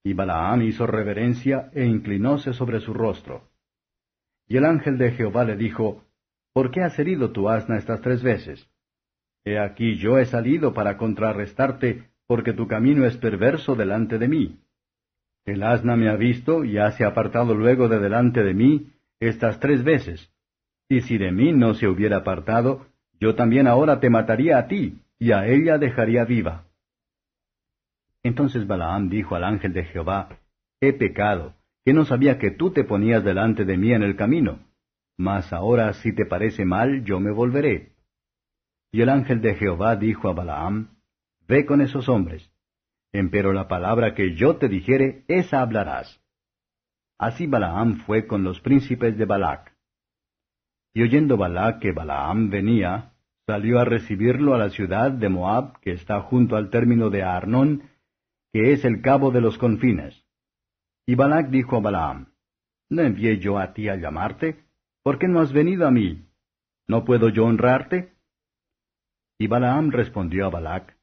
Y 0.05 0.13
Balaam 0.13 0.63
hizo 0.63 0.87
reverencia 0.87 1.71
e 1.75 1.85
inclinóse 1.85 2.53
sobre 2.53 2.79
su 2.79 2.95
rostro. 2.95 3.51
Y 4.47 4.59
el 4.59 4.65
ángel 4.65 4.97
de 4.97 5.11
Jehová 5.11 5.43
le 5.43 5.57
dijo, 5.57 6.05
¿Por 6.53 6.71
qué 6.71 6.83
has 6.83 6.97
herido 7.01 7.33
tu 7.33 7.49
asna 7.49 7.79
estas 7.79 8.01
tres 8.01 8.23
veces? 8.23 8.71
He 9.45 9.59
aquí 9.59 9.97
yo 9.97 10.19
he 10.19 10.25
salido 10.25 10.73
para 10.73 10.97
contrarrestarte, 10.97 12.11
porque 12.29 12.53
tu 12.53 12.69
camino 12.69 13.05
es 13.07 13.17
perverso 13.17 13.75
delante 13.75 14.19
de 14.19 14.29
mí. 14.29 14.61
El 15.49 15.63
asna 15.63 15.97
me 15.97 16.11
ha 16.11 16.17
visto 16.17 16.63
y 16.63 16.77
ha 16.77 16.91
se 16.91 17.07
apartado 17.07 17.55
luego 17.55 17.89
de 17.89 17.99
delante 17.99 18.43
de 18.43 18.53
mí 18.53 18.91
estas 19.19 19.59
tres 19.61 19.83
veces. 19.83 20.31
Y 20.91 21.01
si 21.01 21.17
de 21.17 21.33
mí 21.33 21.55
no 21.55 21.73
se 21.73 21.89
hubiera 21.89 22.19
apartado, 22.19 22.87
yo 23.19 23.35
también 23.35 23.67
ahora 23.67 23.99
te 23.99 24.11
mataría 24.11 24.59
a 24.59 24.69
ti, 24.69 25.01
y 25.19 25.33
a 25.33 25.47
ella 25.47 25.79
dejaría 25.79 26.27
viva. 26.27 26.67
Entonces 28.23 28.67
Balaam 28.67 29.09
dijo 29.09 29.37
al 29.37 29.45
ángel 29.45 29.73
de 29.73 29.85
Jehová, 29.85 30.39
He 30.83 30.93
pecado, 30.93 31.55
que 31.83 31.95
no 31.95 32.05
sabía 32.05 32.39
que 32.39 32.51
tú 32.51 32.71
te 32.73 32.85
ponías 32.85 33.25
delante 33.25 33.65
de 33.65 33.79
mí 33.79 33.95
en 33.95 34.03
el 34.03 34.17
camino. 34.17 34.59
Mas 35.17 35.51
ahora 35.55 35.95
si 35.95 36.15
te 36.15 36.27
parece 36.27 36.67
mal, 36.67 37.05
yo 37.05 37.21
me 37.21 37.31
volveré. 37.31 37.93
Y 38.93 39.01
el 39.01 39.09
ángel 39.09 39.41
de 39.41 39.55
Jehová 39.55 39.97
dijo 39.97 40.29
a 40.29 40.35
Balaam, 40.35 40.91
Ve 41.49 41.65
con 41.65 41.81
esos 41.81 42.07
hombres. 42.11 42.53
Empero 43.13 43.53
la 43.53 43.69
palabra 43.69 44.15
que 44.15 44.35
yo 44.35 44.57
te 44.57 44.69
dijere, 44.69 45.25
esa 45.29 45.63
hablarás. 45.63 46.21
Así 47.19 47.47
Balaam 47.47 48.01
fue 48.07 48.27
con 48.27 48.45
los 48.45 48.61
príncipes 48.61 49.17
de 49.17 49.25
Balac. 49.25 49.75
Y 50.95 51.03
oyendo 51.03 51.37
Balac 51.37 51.81
que 51.81 51.93
Balaam 51.93 52.51
venía, 52.51 53.15
salió 53.47 53.81
a 53.81 53.85
recibirlo 53.85 54.55
a 54.55 54.59
la 54.59 54.71
ciudad 54.71 55.11
de 55.11 55.29
Moab, 55.29 55.81
que 55.81 55.93
está 55.93 56.21
junto 56.21 56.57
al 56.57 56.71
término 56.71 57.09
de 57.09 57.23
Arnón, 57.23 57.91
que 58.53 58.73
es 58.73 58.85
el 58.85 59.01
cabo 59.01 59.31
de 59.31 59.41
los 59.41 59.59
confines. 59.59 60.25
Y 61.07 61.15
Balac 61.15 61.49
dijo 61.49 61.77
a 61.77 61.81
Balaam, 61.81 62.35
¿No 62.91 63.03
envié 63.03 63.39
yo 63.39 63.59
a 63.59 63.73
ti 63.73 63.89
a 63.89 63.97
llamarte? 63.97 64.65
¿Por 65.03 65.19
qué 65.19 65.29
no 65.29 65.41
has 65.41 65.53
venido 65.53 65.87
a 65.87 65.91
mí? 65.91 66.27
¿No 66.87 67.05
puedo 67.05 67.31
yo 67.31 67.47
honrarte? 67.47 68.15
Y 69.39 69.47
Balaam 69.47 69.91
respondió 69.91 70.47
a 70.47 70.51
Balac, 70.51 70.97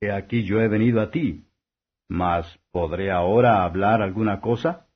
He 0.00 0.12
aquí 0.12 0.44
yo 0.44 0.60
he 0.60 0.68
venido 0.68 1.00
a 1.00 1.10
ti, 1.10 1.47
mas 2.08 2.58
¿podré 2.72 3.10
ahora 3.10 3.64
hablar 3.64 4.02
alguna 4.02 4.40
cosa? 4.40 4.86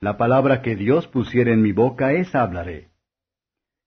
La 0.00 0.16
palabra 0.16 0.60
que 0.60 0.76
Dios 0.76 1.06
pusiera 1.08 1.52
en 1.52 1.62
mi 1.62 1.72
boca, 1.72 2.12
esa 2.12 2.42
hablaré. 2.42 2.90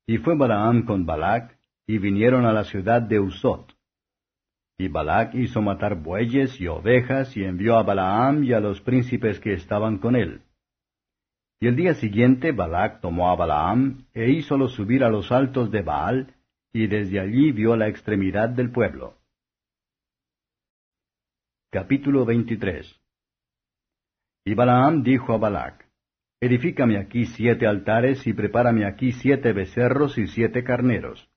Y 0.07 0.17
fue 0.17 0.35
Balaam 0.35 0.85
con 0.85 1.05
Balac, 1.05 1.57
y 1.85 1.99
vinieron 1.99 2.45
a 2.45 2.53
la 2.53 2.63
ciudad 2.63 3.01
de 3.01 3.19
Usot. 3.19 3.75
Y 4.77 4.87
Balac 4.87 5.35
hizo 5.35 5.61
matar 5.61 5.95
bueyes 5.95 6.59
y 6.61 6.67
ovejas, 6.67 7.35
y 7.35 7.43
envió 7.43 7.77
a 7.77 7.83
Balaam 7.83 8.43
y 8.43 8.53
a 8.53 8.59
los 8.59 8.81
príncipes 8.81 9.39
que 9.39 9.53
estaban 9.53 9.97
con 9.97 10.15
él. 10.15 10.41
Y 11.59 11.67
el 11.67 11.75
día 11.75 11.95
siguiente 11.95 12.51
Balac 12.51 13.01
tomó 13.01 13.29
a 13.29 13.35
Balaam, 13.35 14.05
e 14.13 14.29
hízolo 14.29 14.67
subir 14.69 15.03
a 15.03 15.09
los 15.09 15.31
altos 15.31 15.71
de 15.71 15.81
Baal, 15.81 16.35
y 16.71 16.87
desde 16.87 17.19
allí 17.19 17.51
vio 17.51 17.75
la 17.75 17.87
extremidad 17.87 18.49
del 18.49 18.71
pueblo. 18.71 19.15
Capítulo 21.79 22.25
23 22.25 22.91
Y 24.45 24.55
Balaam 24.55 25.03
dijo 25.03 25.33
a 25.33 25.37
Balac, 25.37 25.87
Edifícame 26.41 26.97
aquí 26.97 27.27
siete 27.27 27.67
altares 27.67 28.25
y 28.25 28.33
prepárame 28.33 28.83
aquí 28.83 29.11
siete 29.11 29.53
becerros 29.53 30.17
y 30.17 30.25
siete 30.25 30.63
carneros. 30.63 31.29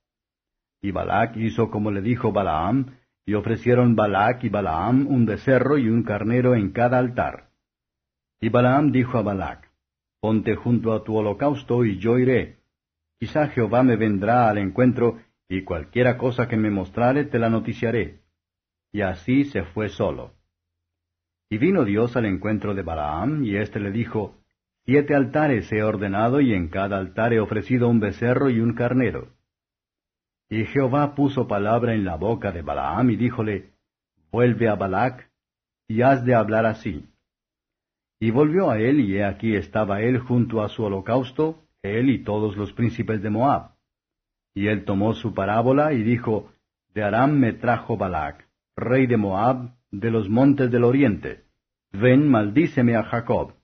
Y 0.81 0.93
Balac 0.93 1.37
hizo 1.37 1.71
como 1.71 1.91
le 1.91 2.01
dijo 2.01 2.33
Balaam, 2.33 2.87
y 3.27 3.35
ofrecieron 3.35 3.95
Balac 3.95 4.43
y 4.43 4.49
Balaam 4.49 5.09
un 5.09 5.27
becerro 5.27 5.77
y 5.77 5.91
un 5.91 6.05
carnero 6.05 6.55
en 6.55 6.73
cada 6.73 6.97
altar. 6.97 7.51
Y 8.41 8.49
Balaam 8.49 8.93
dijo 8.93 9.19
a 9.19 9.23
Balac, 9.23 9.71
Ponte 10.23 10.55
junto 10.55 10.95
a 10.95 11.05
tu 11.05 11.17
holocausto 11.17 11.85
y 11.85 11.99
yo 11.99 12.19
iré. 12.19 12.61
Quizá 13.19 13.49
Jehová 13.49 13.83
me 13.83 13.97
vendrá 13.97 14.49
al 14.49 14.57
encuentro, 14.57 15.19
y 15.51 15.65
cualquiera 15.65 16.17
cosa 16.17 16.49
que 16.49 16.57
me 16.57 16.71
mostrare 16.71 17.27
te 17.27 17.39
la 17.39 17.51
noticiaré. 17.51 18.21
Y 18.93 19.03
así 19.03 19.45
se 19.45 19.63
fue 19.65 19.89
solo. 19.89 20.35
Y 21.49 21.59
vino 21.59 21.85
Dios 21.85 22.17
al 22.17 22.27
encuentro 22.27 22.75
de 22.75 22.83
Balaam, 22.83 23.45
y 23.45 23.57
éste 23.57 23.81
le 23.81 23.91
dijo, 23.91 24.37
Siete 24.85 25.15
altares 25.15 25.71
he 25.73 25.83
ordenado, 25.83 26.41
y 26.41 26.55
en 26.55 26.69
cada 26.69 26.99
altar 26.99 27.33
he 27.33 27.41
ofrecido 27.41 27.89
un 27.89 28.01
becerro 28.01 28.51
y 28.51 28.61
un 28.61 28.75
carnero. 28.75 29.29
Y 30.49 30.65
Jehová 30.65 31.15
puso 31.15 31.47
palabra 31.47 31.95
en 31.95 32.05
la 32.05 32.17
boca 32.17 32.51
de 32.51 32.63
Balaam 32.63 33.11
y 33.11 33.17
díjole, 33.17 33.73
Vuelve 34.33 34.69
a 34.69 34.75
Balac, 34.75 35.31
y 35.89 36.03
has 36.03 36.25
de 36.25 36.35
hablar 36.35 36.67
así. 36.67 37.09
Y 38.21 38.31
volvió 38.31 38.71
a 38.71 38.79
él, 38.79 39.01
y 39.01 39.17
he 39.17 39.25
aquí 39.25 39.55
estaba 39.55 40.03
él 40.03 40.19
junto 40.19 40.63
a 40.63 40.69
su 40.69 40.85
holocausto, 40.85 41.65
él 41.83 42.11
y 42.11 42.23
todos 42.23 42.57
los 42.57 42.73
príncipes 42.73 43.23
de 43.23 43.31
Moab. 43.31 43.73
Y 44.55 44.67
él 44.67 44.85
tomó 44.85 45.15
su 45.15 45.35
parábola 45.35 45.93
y 45.93 46.03
dijo, 46.03 46.53
De 46.95 47.03
Aram 47.03 47.39
me 47.39 47.53
trajo 47.53 47.97
Balac, 47.97 48.50
rey 48.81 49.07
de 49.07 49.17
Moab, 49.17 49.75
de 49.91 50.11
los 50.11 50.29
montes 50.29 50.71
del 50.71 50.85
oriente. 50.85 51.45
Ven, 51.93 52.29
maldíceme 52.29 52.97
a 52.97 53.03
Jacob, 53.05 53.55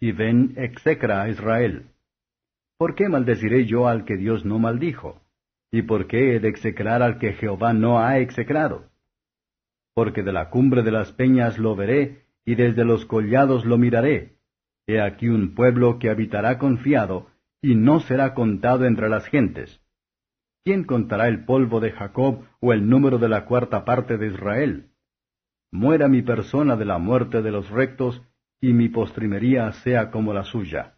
y 0.00 0.12
ven, 0.12 0.54
execra 0.56 1.22
a 1.22 1.28
Israel. 1.28 1.90
¿Por 2.78 2.94
qué 2.94 3.08
maldeciré 3.08 3.66
yo 3.66 3.88
al 3.88 4.04
que 4.04 4.16
Dios 4.16 4.44
no 4.44 4.58
maldijo? 4.58 5.20
¿Y 5.70 5.82
por 5.82 6.06
qué 6.06 6.34
he 6.34 6.40
de 6.40 6.48
execrar 6.48 7.02
al 7.02 7.18
que 7.18 7.32
Jehová 7.34 7.72
no 7.72 8.00
ha 8.00 8.18
execrado? 8.18 8.90
Porque 9.94 10.22
de 10.22 10.32
la 10.32 10.50
cumbre 10.50 10.82
de 10.82 10.90
las 10.90 11.12
peñas 11.12 11.58
lo 11.58 11.76
veré, 11.76 12.24
y 12.44 12.54
desde 12.56 12.84
los 12.84 13.06
collados 13.06 13.64
lo 13.64 13.78
miraré. 13.78 14.36
He 14.86 15.00
aquí 15.00 15.28
un 15.28 15.54
pueblo 15.54 15.98
que 15.98 16.10
habitará 16.10 16.58
confiado, 16.58 17.28
y 17.62 17.74
no 17.74 18.00
será 18.00 18.34
contado 18.34 18.84
entre 18.84 19.08
las 19.08 19.26
gentes. 19.26 19.80
¿Quién 20.64 20.84
contará 20.84 21.28
el 21.28 21.44
polvo 21.44 21.78
de 21.80 21.92
Jacob 21.92 22.46
o 22.60 22.72
el 22.72 22.88
número 22.88 23.18
de 23.18 23.28
la 23.28 23.44
cuarta 23.44 23.84
parte 23.84 24.16
de 24.16 24.28
Israel? 24.28 24.90
Muera 25.70 26.08
mi 26.08 26.22
persona 26.22 26.74
de 26.76 26.86
la 26.86 26.96
muerte 26.96 27.42
de 27.42 27.50
los 27.50 27.68
rectos, 27.68 28.22
y 28.62 28.72
mi 28.72 28.88
postrimería 28.88 29.70
sea 29.72 30.10
como 30.10 30.32
la 30.32 30.44
suya. 30.44 30.94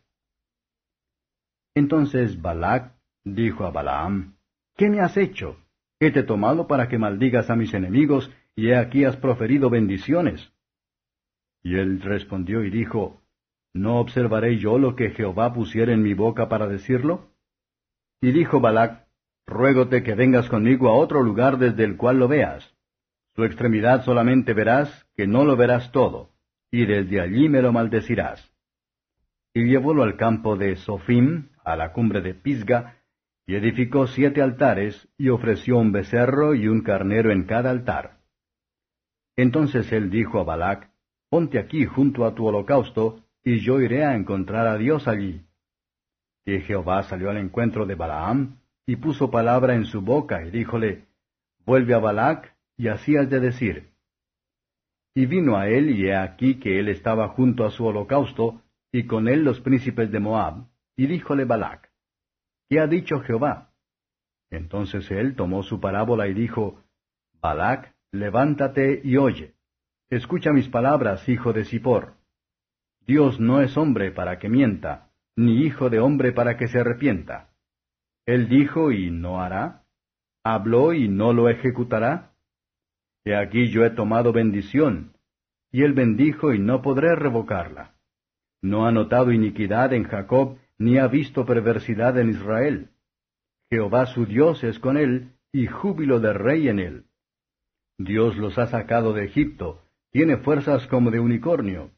Entonces 1.74 2.40
Balac 2.40 2.94
dijo 3.24 3.64
a 3.64 3.72
Balaam, 3.72 4.36
¿Qué 4.76 4.88
me 4.88 5.00
has 5.00 5.16
hecho? 5.16 5.56
He 5.98 6.12
te 6.12 6.22
tomado 6.22 6.68
para 6.68 6.88
que 6.88 6.98
maldigas 6.98 7.50
a 7.50 7.56
mis 7.56 7.74
enemigos, 7.74 8.30
y 8.54 8.68
he 8.68 8.76
aquí 8.76 9.04
has 9.04 9.16
proferido 9.16 9.68
bendiciones. 9.68 10.52
Y 11.64 11.74
él 11.74 12.00
respondió 12.02 12.62
y 12.62 12.70
dijo, 12.70 13.20
¿No 13.74 13.98
observaré 13.98 14.58
yo 14.58 14.78
lo 14.78 14.94
que 14.94 15.10
Jehová 15.10 15.52
pusiera 15.52 15.92
en 15.92 16.02
mi 16.02 16.14
boca 16.14 16.48
para 16.48 16.68
decirlo? 16.68 17.32
Y 18.20 18.30
dijo 18.30 18.60
Balac, 18.60 19.05
Ruégote 19.46 20.02
que 20.02 20.14
vengas 20.14 20.48
conmigo 20.48 20.88
a 20.88 20.96
otro 20.96 21.22
lugar 21.22 21.58
desde 21.58 21.84
el 21.84 21.96
cual 21.96 22.18
lo 22.18 22.26
veas. 22.26 22.74
Su 23.36 23.44
extremidad 23.44 24.04
solamente 24.04 24.54
verás, 24.54 25.06
que 25.14 25.26
no 25.26 25.44
lo 25.44 25.56
verás 25.56 25.92
todo, 25.92 26.30
y 26.70 26.84
desde 26.86 27.20
allí 27.20 27.48
me 27.48 27.62
lo 27.62 27.72
maldecirás. 27.72 28.52
Y 29.54 29.64
llevólo 29.64 30.02
al 30.02 30.16
campo 30.16 30.56
de 30.56 30.76
Sofim, 30.76 31.50
a 31.64 31.76
la 31.76 31.92
cumbre 31.92 32.20
de 32.22 32.34
Pisga, 32.34 32.96
y 33.46 33.54
edificó 33.54 34.06
siete 34.08 34.42
altares, 34.42 35.08
y 35.16 35.28
ofreció 35.28 35.78
un 35.78 35.92
becerro 35.92 36.54
y 36.54 36.66
un 36.66 36.82
carnero 36.82 37.30
en 37.30 37.44
cada 37.44 37.70
altar. 37.70 38.18
Entonces 39.36 39.92
él 39.92 40.10
dijo 40.10 40.40
a 40.40 40.44
Balac, 40.44 40.90
Ponte 41.28 41.58
aquí 41.58 41.84
junto 41.84 42.24
a 42.24 42.34
tu 42.34 42.46
holocausto, 42.46 43.22
y 43.44 43.60
yo 43.60 43.80
iré 43.80 44.04
a 44.04 44.16
encontrar 44.16 44.66
a 44.66 44.76
Dios 44.76 45.06
allí. 45.06 45.44
Y 46.44 46.60
Jehová 46.60 47.02
salió 47.04 47.30
al 47.30 47.36
encuentro 47.36 47.86
de 47.86 47.94
Balaam, 47.94 48.58
y 48.86 48.96
puso 48.96 49.30
palabra 49.30 49.74
en 49.74 49.84
su 49.84 50.00
boca, 50.00 50.44
y 50.44 50.50
díjole, 50.50 51.06
Vuelve 51.64 51.94
a 51.94 51.98
Balac, 51.98 52.56
y 52.76 52.88
así 52.88 53.16
has 53.16 53.28
de 53.28 53.40
decir. 53.40 53.90
Y 55.14 55.26
vino 55.26 55.56
a 55.56 55.68
él, 55.68 55.90
y 55.90 56.06
he 56.06 56.14
aquí 56.14 56.60
que 56.60 56.78
él 56.78 56.88
estaba 56.88 57.28
junto 57.28 57.64
a 57.64 57.70
su 57.70 57.84
holocausto, 57.84 58.62
y 58.92 59.06
con 59.06 59.26
él 59.26 59.42
los 59.42 59.60
príncipes 59.60 60.12
de 60.12 60.20
Moab, 60.20 60.68
y 60.96 61.06
díjole 61.06 61.44
Balac, 61.44 61.90
¿Qué 62.68 62.80
ha 62.80 62.86
dicho 62.86 63.20
Jehová? 63.20 63.72
Entonces 64.50 65.10
él 65.10 65.34
tomó 65.34 65.62
su 65.62 65.80
parábola 65.80 66.28
y 66.28 66.34
dijo, 66.34 66.82
Balac, 67.40 67.94
levántate 68.12 69.00
y 69.04 69.16
oye. 69.16 69.54
Escucha 70.10 70.52
mis 70.52 70.68
palabras, 70.68 71.28
hijo 71.28 71.52
de 71.52 71.64
Sipor. 71.64 72.14
Dios 73.06 73.38
no 73.40 73.60
es 73.60 73.76
hombre 73.76 74.10
para 74.10 74.38
que 74.38 74.48
mienta, 74.48 75.10
ni 75.36 75.62
hijo 75.62 75.90
de 75.90 76.00
hombre 76.00 76.32
para 76.32 76.56
que 76.56 76.68
se 76.68 76.80
arrepienta. 76.80 77.50
Él 78.26 78.48
dijo 78.48 78.90
y 78.90 79.10
no 79.10 79.40
hará. 79.40 79.84
Habló 80.44 80.92
y 80.92 81.08
no 81.08 81.32
lo 81.32 81.48
ejecutará. 81.48 82.32
He 83.24 83.34
aquí 83.34 83.68
yo 83.68 83.84
he 83.84 83.90
tomado 83.90 84.32
bendición, 84.32 85.16
y 85.72 85.82
él 85.82 85.92
bendijo 85.92 86.52
y 86.52 86.58
no 86.58 86.82
podré 86.82 87.14
revocarla. 87.16 87.94
No 88.62 88.86
ha 88.86 88.92
notado 88.92 89.32
iniquidad 89.32 89.92
en 89.92 90.04
Jacob, 90.04 90.58
ni 90.78 90.98
ha 90.98 91.06
visto 91.08 91.44
perversidad 91.44 92.18
en 92.18 92.30
Israel. 92.30 92.90
Jehová 93.70 94.06
su 94.06 94.26
Dios 94.26 94.62
es 94.62 94.78
con 94.78 94.96
él, 94.96 95.32
y 95.52 95.66
júbilo 95.66 96.20
de 96.20 96.32
rey 96.32 96.68
en 96.68 96.78
él. 96.78 97.04
Dios 97.98 98.36
los 98.36 98.58
ha 98.58 98.66
sacado 98.66 99.12
de 99.12 99.24
Egipto, 99.24 99.82
tiene 100.10 100.36
fuerzas 100.36 100.86
como 100.86 101.10
de 101.10 101.18
unicornio. 101.18 101.90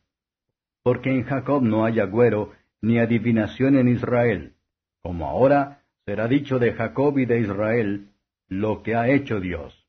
Porque 0.83 1.11
en 1.11 1.25
Jacob 1.25 1.63
no 1.63 1.85
hay 1.85 2.01
agüero, 2.01 2.53
ni 2.81 2.99
adivinación 2.99 3.77
en 3.77 3.89
Israel. 3.89 4.55
como 5.03 5.27
ahora 5.27 5.78
será 6.09 6.27
dicho 6.27 6.59
de 6.59 6.73
Jacob 6.73 7.19
y 7.19 7.27
de 7.27 7.41
Israel, 7.41 8.09
lo 8.49 8.83
que 8.83 8.95
ha 8.95 9.11
hecho 9.11 9.41
Dios. 9.41 9.87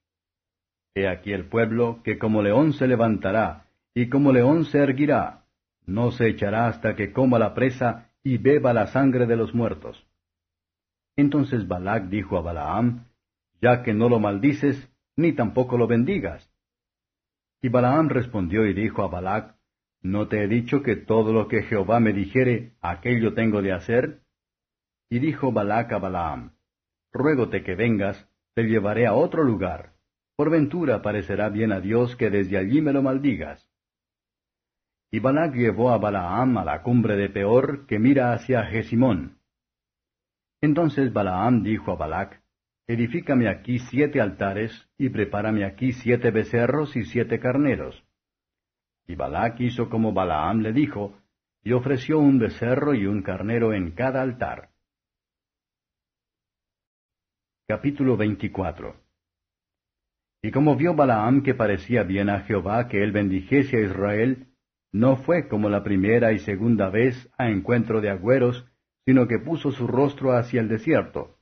He 0.94 1.08
aquí 1.08 1.32
el 1.32 1.46
pueblo 1.46 2.02
que 2.04 2.20
como 2.20 2.42
león 2.42 2.74
se 2.74 2.88
levantará, 2.88 3.68
y 3.94 4.10
como 4.10 4.34
león 4.34 4.66
se 4.66 4.80
erguirá, 4.80 5.46
no 5.86 6.12
se 6.12 6.28
echará 6.28 6.68
hasta 6.68 6.98
que 6.98 7.14
coma 7.14 7.40
la 7.40 7.54
presa 7.54 8.12
y 8.22 8.38
beba 8.38 8.74
la 8.74 8.88
sangre 8.88 9.28
de 9.28 9.38
los 9.38 9.56
muertos. 9.56 10.06
Entonces 11.16 11.66
Balac 11.70 12.10
dijo 12.10 12.38
a 12.38 12.42
Balaam, 12.42 13.06
Ya 13.62 13.82
que 13.82 13.94
no 13.94 14.10
lo 14.10 14.20
maldices, 14.20 14.92
ni 15.16 15.32
tampoco 15.32 15.78
lo 15.78 15.88
bendigas. 15.88 16.52
Y 17.62 17.70
Balaam 17.70 18.10
respondió 18.10 18.66
y 18.66 18.74
dijo 18.74 19.04
a 19.04 19.08
Balac, 19.08 19.56
¿No 20.02 20.28
te 20.28 20.44
he 20.44 20.50
dicho 20.50 20.84
que 20.84 20.98
todo 20.98 21.32
lo 21.32 21.48
que 21.48 21.64
Jehová 21.64 22.02
me 22.02 22.12
dijere, 22.12 22.74
aquello 22.82 23.34
tengo 23.36 23.62
de 23.62 23.72
hacer? 23.72 24.20
Y 25.10 25.20
dijo 25.20 25.52
Balac 25.52 25.92
a 25.94 25.98
Balaam, 25.98 26.52
Ruégote 27.12 27.64
que 27.64 27.76
vengas, 27.76 28.30
te 28.54 28.64
llevaré 28.64 29.08
a 29.08 29.14
otro 29.14 29.44
lugar. 29.44 29.94
Por 30.36 30.52
ventura 30.52 31.02
parecerá 31.02 31.50
bien 31.50 31.72
a 31.72 31.80
Dios 31.80 32.16
que 32.16 32.30
desde 32.30 32.58
allí 32.58 32.82
me 32.82 32.94
lo 32.94 33.02
maldigas. 33.02 33.68
Y 35.12 35.20
Balac 35.20 35.56
llevó 35.56 35.90
a 35.90 35.98
Balaam 35.98 36.60
a 36.60 36.64
la 36.64 36.84
cumbre 36.84 37.16
de 37.16 37.30
Peor, 37.30 37.88
que 37.88 37.98
mira 37.98 38.34
hacia 38.34 38.64
Gesimón. 38.66 39.40
Entonces 40.62 41.12
Balaam 41.12 41.64
dijo 41.64 41.92
a 41.92 41.96
Balac, 41.96 42.42
Edifícame 42.88 43.50
aquí 43.50 43.80
siete 43.80 44.22
altares, 44.22 44.90
y 44.98 45.10
prepárame 45.10 45.66
aquí 45.66 45.94
siete 45.94 46.32
becerros 46.32 46.96
y 46.96 47.06
siete 47.06 47.40
carneros. 47.40 48.04
Y 49.08 49.16
Balac 49.16 49.60
hizo 49.60 49.90
como 49.90 50.14
Balaam 50.14 50.60
le 50.60 50.74
dijo, 50.74 51.18
y 51.64 51.74
ofreció 51.74 52.20
un 52.20 52.38
becerro 52.40 52.94
y 52.94 53.06
un 53.06 53.24
carnero 53.24 53.74
en 53.74 53.92
cada 53.92 54.22
altar. 54.22 54.70
Capítulo 57.72 58.18
24 58.18 58.96
Y 60.42 60.50
como 60.50 60.76
vio 60.76 60.96
Balaam 60.96 61.44
que 61.44 61.54
parecía 61.54 62.02
bien 62.02 62.28
a 62.28 62.40
Jehová 62.40 62.88
que 62.88 63.04
él 63.04 63.12
bendijese 63.12 63.78
a 63.78 63.82
Israel, 63.82 64.48
no 64.92 65.18
fue 65.18 65.48
como 65.48 65.70
la 65.70 65.84
primera 65.84 66.32
y 66.34 66.40
segunda 66.40 66.90
vez 66.90 67.30
a 67.38 67.52
encuentro 67.52 68.02
de 68.02 68.10
agüeros, 68.10 68.66
sino 69.06 69.28
que 69.28 69.38
puso 69.38 69.70
su 69.72 69.86
rostro 69.86 70.36
hacia 70.36 70.62
el 70.62 70.68
desierto 70.68 71.38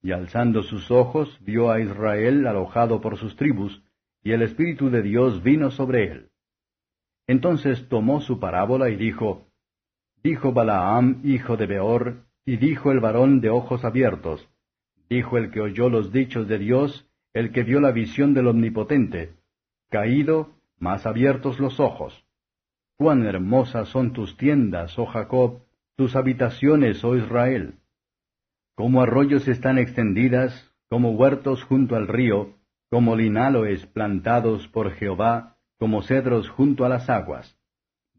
y 0.00 0.12
alzando 0.12 0.62
sus 0.62 0.92
ojos 0.92 1.36
vio 1.40 1.72
a 1.72 1.80
Israel 1.80 2.46
alojado 2.46 3.00
por 3.00 3.16
sus 3.16 3.34
tribus, 3.34 3.82
y 4.22 4.30
el 4.30 4.42
Espíritu 4.42 4.90
de 4.90 5.02
Dios 5.02 5.42
vino 5.42 5.72
sobre 5.72 6.04
él. 6.04 6.30
Entonces 7.26 7.88
tomó 7.88 8.20
su 8.20 8.38
parábola 8.38 8.90
y 8.90 8.96
dijo, 8.96 9.48
Dijo 10.22 10.52
Balaam, 10.52 11.20
hijo 11.24 11.56
de 11.56 11.66
Beor, 11.66 12.28
y 12.46 12.58
dijo 12.58 12.92
el 12.92 13.00
varón 13.00 13.40
de 13.40 13.50
ojos 13.50 13.84
abiertos, 13.84 14.48
dijo 15.08 15.38
el 15.38 15.50
que 15.50 15.60
oyó 15.60 15.88
los 15.88 16.12
dichos 16.12 16.48
de 16.48 16.58
Dios, 16.58 17.08
el 17.32 17.52
que 17.52 17.62
vio 17.62 17.80
la 17.80 17.92
visión 17.92 18.34
del 18.34 18.48
Omnipotente, 18.48 19.34
caído, 19.90 20.54
más 20.78 21.06
abiertos 21.06 21.58
los 21.58 21.80
ojos. 21.80 22.24
Cuán 22.96 23.24
hermosas 23.24 23.88
son 23.88 24.12
tus 24.12 24.36
tiendas, 24.36 24.98
oh 24.98 25.06
Jacob, 25.06 25.62
tus 25.96 26.16
habitaciones, 26.16 27.04
oh 27.04 27.16
Israel 27.16 27.78
como 28.78 29.02
arroyos 29.02 29.48
están 29.48 29.76
extendidas, 29.76 30.72
como 30.88 31.10
huertos 31.10 31.64
junto 31.64 31.96
al 31.96 32.06
río, 32.06 32.54
como 32.90 33.16
linaloes 33.16 33.84
plantados 33.86 34.68
por 34.68 34.92
Jehová, 34.92 35.56
como 35.80 36.02
cedros 36.02 36.48
junto 36.48 36.84
a 36.84 36.88
las 36.88 37.10
aguas. 37.10 37.58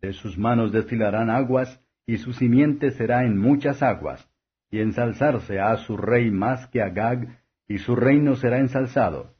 De 0.01 0.11
sus 0.11 0.37
manos 0.37 0.73
destilarán 0.73 1.29
aguas, 1.29 1.81
y 2.05 2.17
su 2.17 2.33
simiente 2.33 2.91
será 2.91 3.23
en 3.23 3.37
muchas 3.37 3.81
aguas, 3.81 4.28
y 4.71 4.79
ensalzarse 4.79 5.59
a 5.59 5.75
su 5.77 5.97
rey 5.97 6.31
más 6.31 6.67
que 6.67 6.81
Agag, 6.81 7.41
y 7.67 7.79
su 7.79 7.95
reino 7.95 8.35
será 8.35 8.59
ensalzado. 8.59 9.35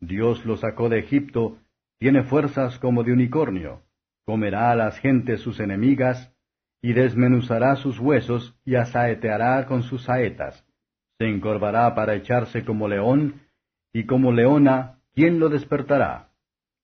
Dios 0.00 0.44
lo 0.44 0.56
sacó 0.56 0.88
de 0.88 0.98
Egipto, 0.98 1.58
tiene 1.98 2.22
fuerzas 2.24 2.78
como 2.78 3.02
de 3.02 3.12
unicornio, 3.12 3.82
comerá 4.24 4.70
a 4.70 4.76
las 4.76 4.98
gentes 4.98 5.40
sus 5.40 5.60
enemigas, 5.60 6.32
y 6.82 6.92
desmenuzará 6.92 7.76
sus 7.76 7.98
huesos 7.98 8.54
y 8.64 8.74
asaeteará 8.74 9.64
con 9.66 9.82
sus 9.84 10.04
saetas. 10.04 10.66
Se 11.18 11.26
encorvará 11.26 11.94
para 11.94 12.14
echarse 12.14 12.64
como 12.64 12.88
león, 12.88 13.40
y 13.92 14.04
como 14.04 14.32
leona, 14.32 14.98
¿quién 15.14 15.38
lo 15.38 15.48
despertará? 15.48 16.30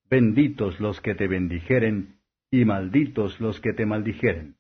Benditos 0.08 0.80
los 0.80 1.00
que 1.00 1.14
te 1.14 1.28
bendijeren, 1.28 2.20
y 2.50 2.64
malditos 2.64 3.40
los 3.40 3.60
que 3.60 3.72
te 3.72 3.84
maldijeren. 3.84 4.56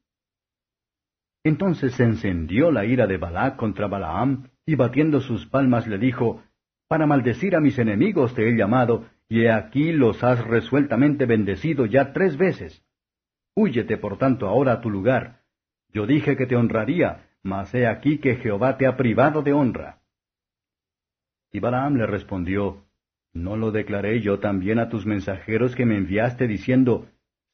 Entonces 1.42 1.94
se 1.94 2.04
encendió 2.04 2.70
la 2.70 2.84
ira 2.84 3.06
de 3.06 3.16
Balac 3.16 3.56
contra 3.56 3.86
Balaam, 3.86 4.48
y 4.66 4.74
batiendo 4.74 5.20
sus 5.20 5.46
palmas 5.46 5.86
le 5.86 5.98
dijo, 5.98 6.42
Para 6.88 7.06
maldecir 7.06 7.56
a 7.56 7.60
mis 7.60 7.78
enemigos 7.78 8.34
te 8.34 8.48
he 8.48 8.56
llamado, 8.56 9.06
y 9.28 9.42
he 9.42 9.50
aquí 9.50 9.92
los 9.92 10.22
has 10.22 10.44
resueltamente 10.44 11.24
bendecido 11.24 11.86
ya 11.86 12.12
tres 12.12 12.36
veces. 12.36 12.84
Húyete 13.54 13.96
por 13.96 14.18
tanto 14.18 14.46
ahora 14.48 14.74
a 14.74 14.80
tu 14.80 14.90
lugar. 14.90 15.40
Yo 15.92 16.06
dije 16.06 16.36
que 16.36 16.46
te 16.46 16.56
honraría, 16.56 17.28
mas 17.42 17.74
he 17.74 17.86
aquí 17.86 18.18
que 18.18 18.36
Jehová 18.36 18.76
te 18.76 18.86
ha 18.86 18.96
privado 18.96 19.42
de 19.42 19.52
honra. 19.52 20.00
Y 21.52 21.60
Balaam 21.60 21.96
le 21.96 22.06
respondió, 22.06 22.84
¿No 23.32 23.56
lo 23.56 23.70
declaré 23.70 24.20
yo 24.20 24.40
también 24.40 24.78
a 24.78 24.88
tus 24.88 25.06
mensajeros 25.06 25.74
que 25.76 25.86
me 25.86 25.96
enviaste 25.96 26.46
diciendo, 26.48 27.06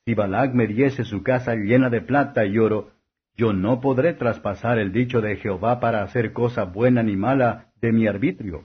si 0.05 0.15
Balac 0.15 0.55
me 0.55 0.67
diese 0.67 1.05
su 1.05 1.23
casa 1.23 1.55
llena 1.55 1.91
de 1.91 2.01
plata 2.01 2.47
y 2.47 2.59
oro, 2.59 2.93
yo 3.37 3.53
no 3.53 3.81
podré 3.81 4.15
traspasar 4.15 4.79
el 4.79 4.93
dicho 4.93 5.21
de 5.21 5.37
Jehová 5.37 5.79
para 5.79 6.03
hacer 6.03 6.33
cosa 6.33 6.65
buena 6.65 7.03
ni 7.03 7.17
mala 7.17 7.73
de 7.81 7.93
mi 7.93 8.07
arbitrio. 8.07 8.65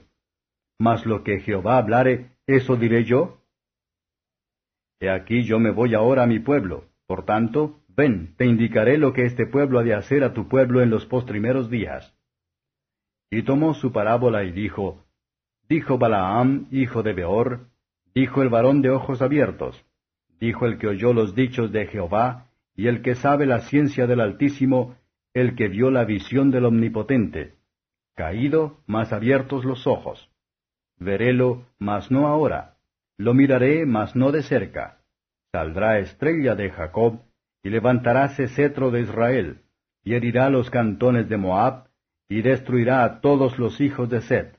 Mas 0.78 1.04
lo 1.04 1.22
que 1.22 1.40
Jehová 1.40 1.76
hablare, 1.76 2.32
eso 2.46 2.76
diré 2.76 3.04
yo. 3.04 3.42
He 4.98 5.10
aquí 5.10 5.44
yo 5.44 5.58
me 5.58 5.70
voy 5.70 5.94
ahora 5.94 6.22
a 6.22 6.26
mi 6.26 6.38
pueblo, 6.38 6.86
por 7.06 7.24
tanto, 7.24 7.80
ven, 7.88 8.34
te 8.36 8.46
indicaré 8.46 8.96
lo 8.96 9.12
que 9.12 9.26
este 9.26 9.46
pueblo 9.46 9.78
ha 9.78 9.82
de 9.82 9.94
hacer 9.94 10.24
a 10.24 10.32
tu 10.32 10.48
pueblo 10.48 10.80
en 10.80 10.90
los 10.90 11.04
postrimeros 11.06 11.68
días. 11.68 12.14
Y 13.30 13.42
tomó 13.42 13.74
su 13.74 13.92
parábola 13.92 14.44
y 14.44 14.52
dijo, 14.52 15.04
Dijo 15.68 15.98
Balaam, 15.98 16.66
hijo 16.70 17.02
de 17.02 17.12
Beor, 17.12 17.68
dijo 18.14 18.42
el 18.42 18.48
varón 18.48 18.82
de 18.82 18.90
ojos 18.90 19.22
abiertos, 19.22 19.84
dijo 20.38 20.66
el 20.66 20.78
que 20.78 20.88
oyó 20.88 21.12
los 21.12 21.34
dichos 21.34 21.72
de 21.72 21.86
Jehová, 21.86 22.51
y 22.74 22.86
el 22.86 23.02
que 23.02 23.14
sabe 23.14 23.46
la 23.46 23.60
ciencia 23.60 24.06
del 24.06 24.20
Altísimo, 24.20 24.96
el 25.34 25.54
que 25.54 25.68
vio 25.68 25.90
la 25.90 26.04
visión 26.04 26.50
del 26.50 26.64
Omnipotente. 26.64 27.54
Caído, 28.14 28.78
mas 28.86 29.12
abiertos 29.12 29.64
los 29.64 29.86
ojos. 29.86 30.30
Verélo, 30.98 31.66
mas 31.78 32.10
no 32.10 32.26
ahora. 32.28 32.76
Lo 33.18 33.34
miraré, 33.34 33.86
mas 33.86 34.16
no 34.16 34.32
de 34.32 34.42
cerca 34.42 35.02
Saldrá 35.52 35.98
estrella 35.98 36.54
de 36.54 36.70
Jacob, 36.70 37.20
y 37.62 37.68
levantaráse 37.68 38.48
cetro 38.48 38.90
de 38.90 39.02
Israel, 39.02 39.60
y 40.02 40.14
herirá 40.14 40.48
los 40.48 40.70
cantones 40.70 41.28
de 41.28 41.36
Moab, 41.36 41.88
y 42.26 42.40
destruirá 42.40 43.04
a 43.04 43.20
todos 43.20 43.58
los 43.58 43.78
hijos 43.82 44.08
de 44.08 44.22
Set. 44.22 44.58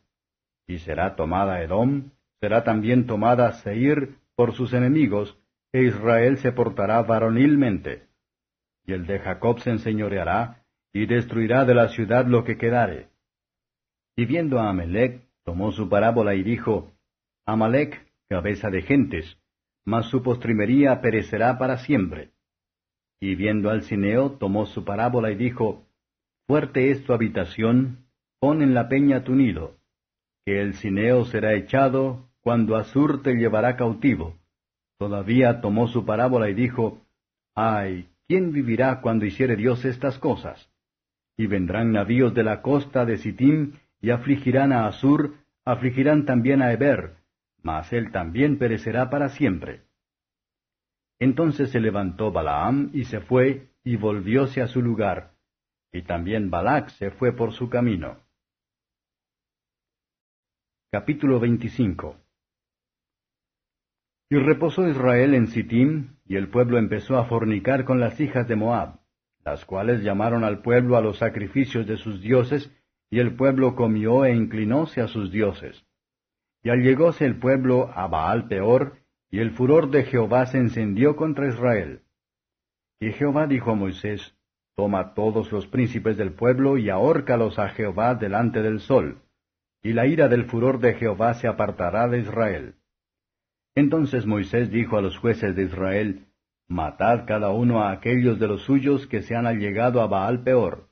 Y 0.67 0.77
será 0.77 1.15
tomada 1.15 1.63
Edom, 1.63 2.11
será 2.39 2.63
también 2.63 3.07
tomada 3.07 3.51
Seir 3.53 4.17
por 4.35 4.53
sus 4.53 4.71
enemigos, 4.73 5.35
e 5.73 5.83
Israel 5.83 6.37
se 6.37 6.51
portará 6.51 7.01
varonilmente. 7.01 8.03
Y 8.85 8.93
el 8.93 9.05
de 9.07 9.19
Jacob 9.19 9.59
se 9.59 9.71
enseñoreará, 9.71 10.63
y 10.93 11.07
destruirá 11.07 11.65
de 11.65 11.73
la 11.73 11.89
ciudad 11.89 12.27
lo 12.27 12.43
que 12.43 12.57
quedare. 12.57 13.09
Y 14.15 14.25
viendo 14.25 14.59
a 14.59 14.69
Amalek, 14.69 15.23
tomó 15.43 15.71
su 15.71 15.89
parábola 15.89 16.35
y 16.35 16.43
dijo, 16.43 16.93
Amalek, 17.45 18.05
cabeza 18.29 18.69
de 18.69 18.83
gentes, 18.83 19.37
mas 19.83 20.05
su 20.09 20.21
postrimería 20.21 21.01
perecerá 21.01 21.57
para 21.57 21.77
siempre. 21.79 22.31
Y 23.19 23.35
viendo 23.35 23.71
al 23.71 23.81
Cineo, 23.83 24.33
tomó 24.33 24.67
su 24.67 24.85
parábola 24.85 25.31
y 25.31 25.35
dijo, 25.35 25.87
Fuerte 26.45 26.91
es 26.91 27.03
tu 27.03 27.13
habitación, 27.13 28.05
pon 28.39 28.61
en 28.61 28.75
la 28.75 28.89
peña 28.89 29.23
tu 29.23 29.33
nido, 29.33 29.77
que 30.45 30.61
el 30.61 30.75
Cineo 30.75 31.25
será 31.25 31.53
echado 31.55 32.29
cuando 32.41 32.75
Azur 32.75 33.23
te 33.23 33.33
llevará 33.33 33.75
cautivo. 33.77 34.37
Todavía 35.03 35.59
tomó 35.59 35.89
su 35.89 36.05
parábola 36.05 36.49
y 36.49 36.53
dijo, 36.53 37.01
Ay, 37.53 38.07
¿quién 38.25 38.53
vivirá 38.53 39.01
cuando 39.01 39.25
hiciere 39.25 39.57
Dios 39.57 39.83
estas 39.83 40.17
cosas? 40.17 40.71
Y 41.35 41.45
vendrán 41.45 41.91
navíos 41.91 42.33
de 42.33 42.41
la 42.41 42.61
costa 42.61 43.03
de 43.03 43.17
Sittim, 43.17 43.73
y 43.99 44.11
afligirán 44.11 44.71
a 44.71 44.87
Asur, 44.87 45.33
afligirán 45.65 46.23
también 46.23 46.61
a 46.61 46.71
Eber, 46.71 47.17
mas 47.61 47.91
él 47.91 48.13
también 48.13 48.57
perecerá 48.57 49.09
para 49.09 49.27
siempre. 49.27 49.81
Entonces 51.19 51.69
se 51.71 51.81
levantó 51.81 52.31
Balaam 52.31 52.89
y 52.93 53.03
se 53.03 53.19
fue, 53.19 53.67
y 53.83 53.97
volvióse 53.97 54.61
a 54.61 54.67
su 54.67 54.81
lugar, 54.81 55.33
y 55.91 56.03
también 56.03 56.49
Balac 56.49 56.87
se 56.91 57.11
fue 57.11 57.33
por 57.33 57.51
su 57.51 57.69
camino. 57.69 58.19
Capítulo 60.89 61.41
25 61.41 62.22
Y 64.33 64.37
reposó 64.39 64.87
Israel 64.87 65.35
en 65.35 65.45
Sittim, 65.45 66.15
y 66.25 66.37
el 66.37 66.49
pueblo 66.49 66.79
empezó 66.79 67.19
a 67.19 67.25
fornicar 67.25 67.85
con 67.85 67.99
las 67.99 68.19
hijas 68.19 68.47
de 68.47 68.55
Moab, 68.55 68.95
las 69.45 69.63
cuales 69.63 70.01
llamaron 70.01 70.43
al 70.43 70.63
pueblo 70.63 70.97
a 70.97 71.01
los 71.01 71.19
sacrificios 71.19 71.85
de 71.85 71.97
sus 71.97 72.19
dioses, 72.19 72.75
y 73.11 73.19
el 73.19 73.35
pueblo 73.35 73.75
comió 73.75 74.25
e 74.25 74.33
inclinóse 74.33 75.01
a 75.01 75.07
sus 75.07 75.31
dioses. 75.31 75.85
Y 76.63 76.71
allegóse 76.71 77.25
el 77.25 77.37
pueblo 77.37 77.91
a 77.93 78.07
Baal 78.07 78.47
peor, 78.47 78.97
y 79.29 79.37
el 79.37 79.51
furor 79.51 79.91
de 79.91 80.01
Jehová 80.05 80.47
se 80.47 80.57
encendió 80.57 81.15
contra 81.15 81.49
Israel. 81.49 82.01
Y 82.99 83.11
Jehová 83.11 83.45
dijo 83.45 83.69
a 83.69 83.75
Moisés, 83.75 84.35
Toma 84.75 85.13
todos 85.13 85.51
los 85.51 85.67
príncipes 85.67 86.17
del 86.17 86.33
pueblo 86.33 86.79
y 86.79 86.89
ahórcalos 86.89 87.59
a 87.59 87.69
Jehová 87.69 88.15
delante 88.15 88.63
del 88.63 88.79
sol, 88.79 89.21
y 89.83 89.93
la 89.93 90.07
ira 90.07 90.27
del 90.27 90.45
furor 90.45 90.79
de 90.79 90.95
Jehová 90.95 91.35
se 91.35 91.47
apartará 91.47 92.07
de 92.07 92.21
Israel. 92.21 92.77
Entonces 93.75 94.25
Moisés 94.25 94.69
dijo 94.69 94.97
a 94.97 95.01
los 95.01 95.17
jueces 95.17 95.55
de 95.55 95.63
Israel, 95.63 96.27
Matad 96.67 97.25
cada 97.27 97.51
uno 97.51 97.83
a 97.83 97.91
aquellos 97.91 98.39
de 98.39 98.47
los 98.47 98.63
suyos 98.63 99.07
que 99.07 99.21
se 99.21 99.35
han 99.35 99.45
allegado 99.45 100.01
a 100.01 100.07
Baal 100.07 100.43
peor. 100.43 100.89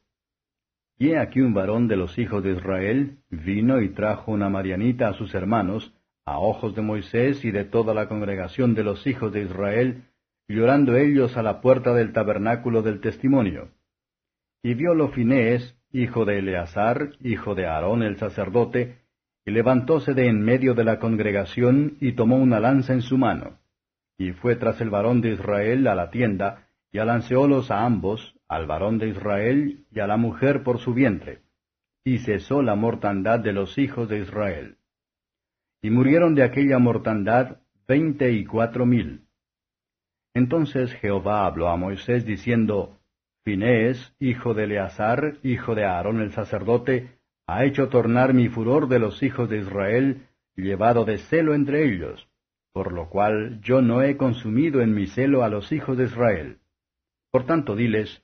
Y 0.98 1.10
he 1.10 1.18
aquí 1.18 1.42
un 1.42 1.54
varón 1.54 1.88
de 1.88 1.96
los 1.96 2.18
hijos 2.20 2.44
de 2.44 2.52
Israel 2.52 3.18
vino 3.30 3.82
y 3.82 3.90
trajo 3.90 4.32
una 4.32 4.50
marianita 4.50 5.08
a 5.08 5.14
sus 5.14 5.34
hermanos, 5.34 5.94
a 6.26 6.38
ojos 6.38 6.76
de 6.76 6.82
Moisés 6.82 7.44
y 7.44 7.52
de 7.52 7.66
toda 7.66 7.94
la 7.94 8.08
congregación 8.08 8.76
de 8.76 8.84
los 8.84 9.08
hijos 9.08 9.34
de 9.34 9.42
Israel, 9.42 10.04
llorando 10.48 10.96
ellos 10.98 11.38
a 11.38 11.44
la 11.44 11.62
puerta 11.62 11.94
del 11.94 12.14
tabernáculo 12.14 12.84
del 12.84 13.00
testimonio. 13.00 13.70
Y 14.62 14.76
viólo 14.76 15.10
Finés, 15.10 15.76
hijo 15.92 16.26
de 16.26 16.38
Eleazar, 16.38 17.14
hijo 17.22 17.56
de 17.56 17.66
Aarón 17.66 18.04
el 18.04 18.18
sacerdote, 18.18 19.01
y 19.46 19.52
levantóse 19.52 20.14
de 20.14 20.28
en 20.28 20.42
medio 20.42 20.74
de 20.74 20.84
la 20.84 21.00
congregación 21.00 21.98
y 22.00 22.14
tomó 22.14 22.38
una 22.38 22.60
lanza 22.60 22.94
en 22.94 23.02
su 23.02 23.18
mano. 23.18 23.60
Y 24.18 24.34
fue 24.34 24.56
tras 24.56 24.80
el 24.82 24.90
varón 24.90 25.22
de 25.22 25.34
Israel 25.34 25.88
a 25.88 25.96
la 25.96 26.12
tienda, 26.12 26.68
y 26.92 27.00
alanceólos 27.00 27.72
a 27.72 27.86
ambos, 27.86 28.36
al 28.48 28.68
varón 28.68 28.98
de 28.98 29.08
Israel 29.08 29.86
y 29.92 30.00
a 30.00 30.08
la 30.08 30.18
mujer 30.18 30.62
por 30.64 30.80
su 30.80 30.94
vientre. 30.94 31.42
Y 32.04 32.20
cesó 32.20 32.62
la 32.62 32.76
mortandad 32.76 33.40
de 33.40 33.54
los 33.54 33.78
hijos 33.78 34.10
de 34.10 34.20
Israel. 34.20 34.78
Y 35.82 35.90
murieron 35.90 36.36
de 36.36 36.44
aquella 36.44 36.78
mortandad 36.78 37.58
veinte 37.88 38.32
y 38.32 38.46
cuatro 38.46 38.86
mil. 38.86 39.26
Entonces 40.34 40.94
Jehová 40.94 41.46
habló 41.46 41.70
a 41.70 41.78
Moisés 41.78 42.26
diciendo, 42.26 43.00
Finés, 43.44 44.16
hijo 44.20 44.54
de 44.54 44.66
Eleazar, 44.66 45.38
hijo 45.44 45.74
de 45.74 45.86
Aarón 45.86 46.22
el 46.22 46.32
sacerdote, 46.32 47.18
ha 47.52 47.66
hecho 47.66 47.90
tornar 47.90 48.34
mi 48.34 48.48
furor 48.48 48.88
de 48.88 49.00
los 49.00 49.22
hijos 49.22 49.50
de 49.50 49.60
Israel, 49.60 50.28
llevado 50.56 51.04
de 51.04 51.18
celo 51.18 51.54
entre 51.54 51.84
ellos, 51.86 52.30
por 52.72 52.94
lo 52.94 53.10
cual 53.10 53.60
yo 53.62 53.82
no 53.82 54.02
he 54.02 54.16
consumido 54.16 54.82
en 54.82 54.94
mi 54.94 55.08
celo 55.08 55.44
a 55.44 55.50
los 55.50 55.74
hijos 55.74 55.98
de 55.98 56.06
Israel. 56.06 56.60
Por 57.30 57.46
tanto 57.46 57.76
diles, 57.76 58.24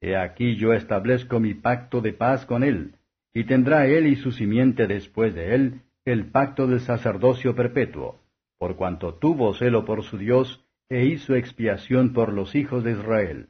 He 0.00 0.16
aquí 0.16 0.56
yo 0.56 0.74
establezco 0.74 1.40
mi 1.40 1.54
pacto 1.54 2.02
de 2.02 2.12
paz 2.12 2.44
con 2.44 2.62
él, 2.62 2.96
y 3.32 3.44
tendrá 3.44 3.86
él 3.86 4.06
y 4.06 4.16
su 4.16 4.32
simiente 4.32 4.86
después 4.86 5.34
de 5.34 5.54
él 5.54 5.82
el 6.04 6.30
pacto 6.30 6.66
del 6.66 6.80
sacerdocio 6.80 7.54
perpetuo, 7.54 8.20
por 8.58 8.76
cuanto 8.76 9.14
tuvo 9.14 9.54
celo 9.54 9.84
por 9.84 10.02
su 10.04 10.18
Dios, 10.18 10.64
e 10.90 11.04
hizo 11.06 11.34
expiación 11.34 12.12
por 12.12 12.32
los 12.32 12.54
hijos 12.54 12.84
de 12.84 12.92
Israel. 12.92 13.48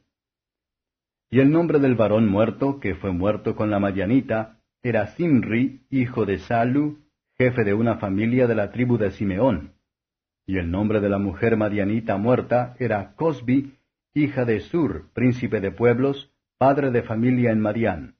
Y 1.29 1.39
el 1.39 1.51
nombre 1.51 1.79
del 1.79 1.95
varón 1.95 2.27
muerto, 2.27 2.79
que 2.79 2.95
fue 2.95 3.11
muerto 3.11 3.55
con 3.55 3.69
la 3.69 3.79
Madianita, 3.79 4.58
era 4.83 5.07
Simri, 5.15 5.81
hijo 5.89 6.25
de 6.25 6.39
Salu, 6.39 6.99
jefe 7.37 7.63
de 7.63 7.73
una 7.73 7.97
familia 7.97 8.47
de 8.47 8.55
la 8.55 8.71
tribu 8.71 8.97
de 8.97 9.11
Simeón. 9.11 9.73
Y 10.45 10.57
el 10.57 10.71
nombre 10.71 10.99
de 10.99 11.09
la 11.09 11.17
mujer 11.17 11.57
Madianita 11.57 12.17
muerta 12.17 12.75
era 12.79 13.13
Cosbi, 13.15 13.77
hija 14.13 14.45
de 14.45 14.61
Sur, 14.61 15.11
príncipe 15.13 15.61
de 15.61 15.71
pueblos, 15.71 16.31
padre 16.57 16.91
de 16.91 17.03
familia 17.03 17.51
en 17.51 17.59
Madián. 17.59 18.15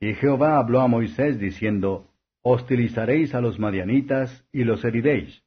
Y 0.00 0.14
Jehová 0.14 0.58
habló 0.58 0.80
a 0.80 0.88
Moisés 0.88 1.38
diciendo, 1.38 2.10
Hostilizaréis 2.42 3.34
a 3.34 3.40
los 3.40 3.58
madianitas 3.58 4.46
y 4.52 4.64
los 4.64 4.84
heriréis 4.84 5.46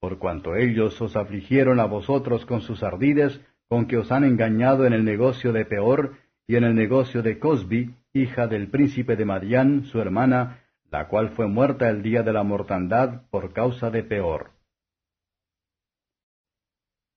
por 0.00 0.18
cuanto 0.18 0.56
ellos 0.56 1.00
os 1.02 1.14
afligieron 1.14 1.78
a 1.78 1.84
vosotros 1.84 2.46
con 2.46 2.62
sus 2.62 2.82
ardides, 2.82 3.38
con 3.68 3.86
que 3.86 3.98
os 3.98 4.10
han 4.10 4.24
engañado 4.24 4.86
en 4.86 4.94
el 4.94 5.04
negocio 5.04 5.52
de 5.52 5.66
Peor 5.66 6.14
y 6.46 6.56
en 6.56 6.64
el 6.64 6.74
negocio 6.74 7.22
de 7.22 7.38
Cosbi, 7.38 7.94
hija 8.12 8.48
del 8.48 8.68
príncipe 8.68 9.14
de 9.14 9.24
Madián, 9.24 9.84
su 9.84 10.00
hermana, 10.00 10.64
la 10.90 11.06
cual 11.06 11.30
fue 11.30 11.46
muerta 11.46 11.88
el 11.88 12.02
día 12.02 12.24
de 12.24 12.32
la 12.32 12.42
mortandad 12.42 13.22
por 13.30 13.52
causa 13.52 13.90
de 13.90 14.02
Peor. 14.02 14.50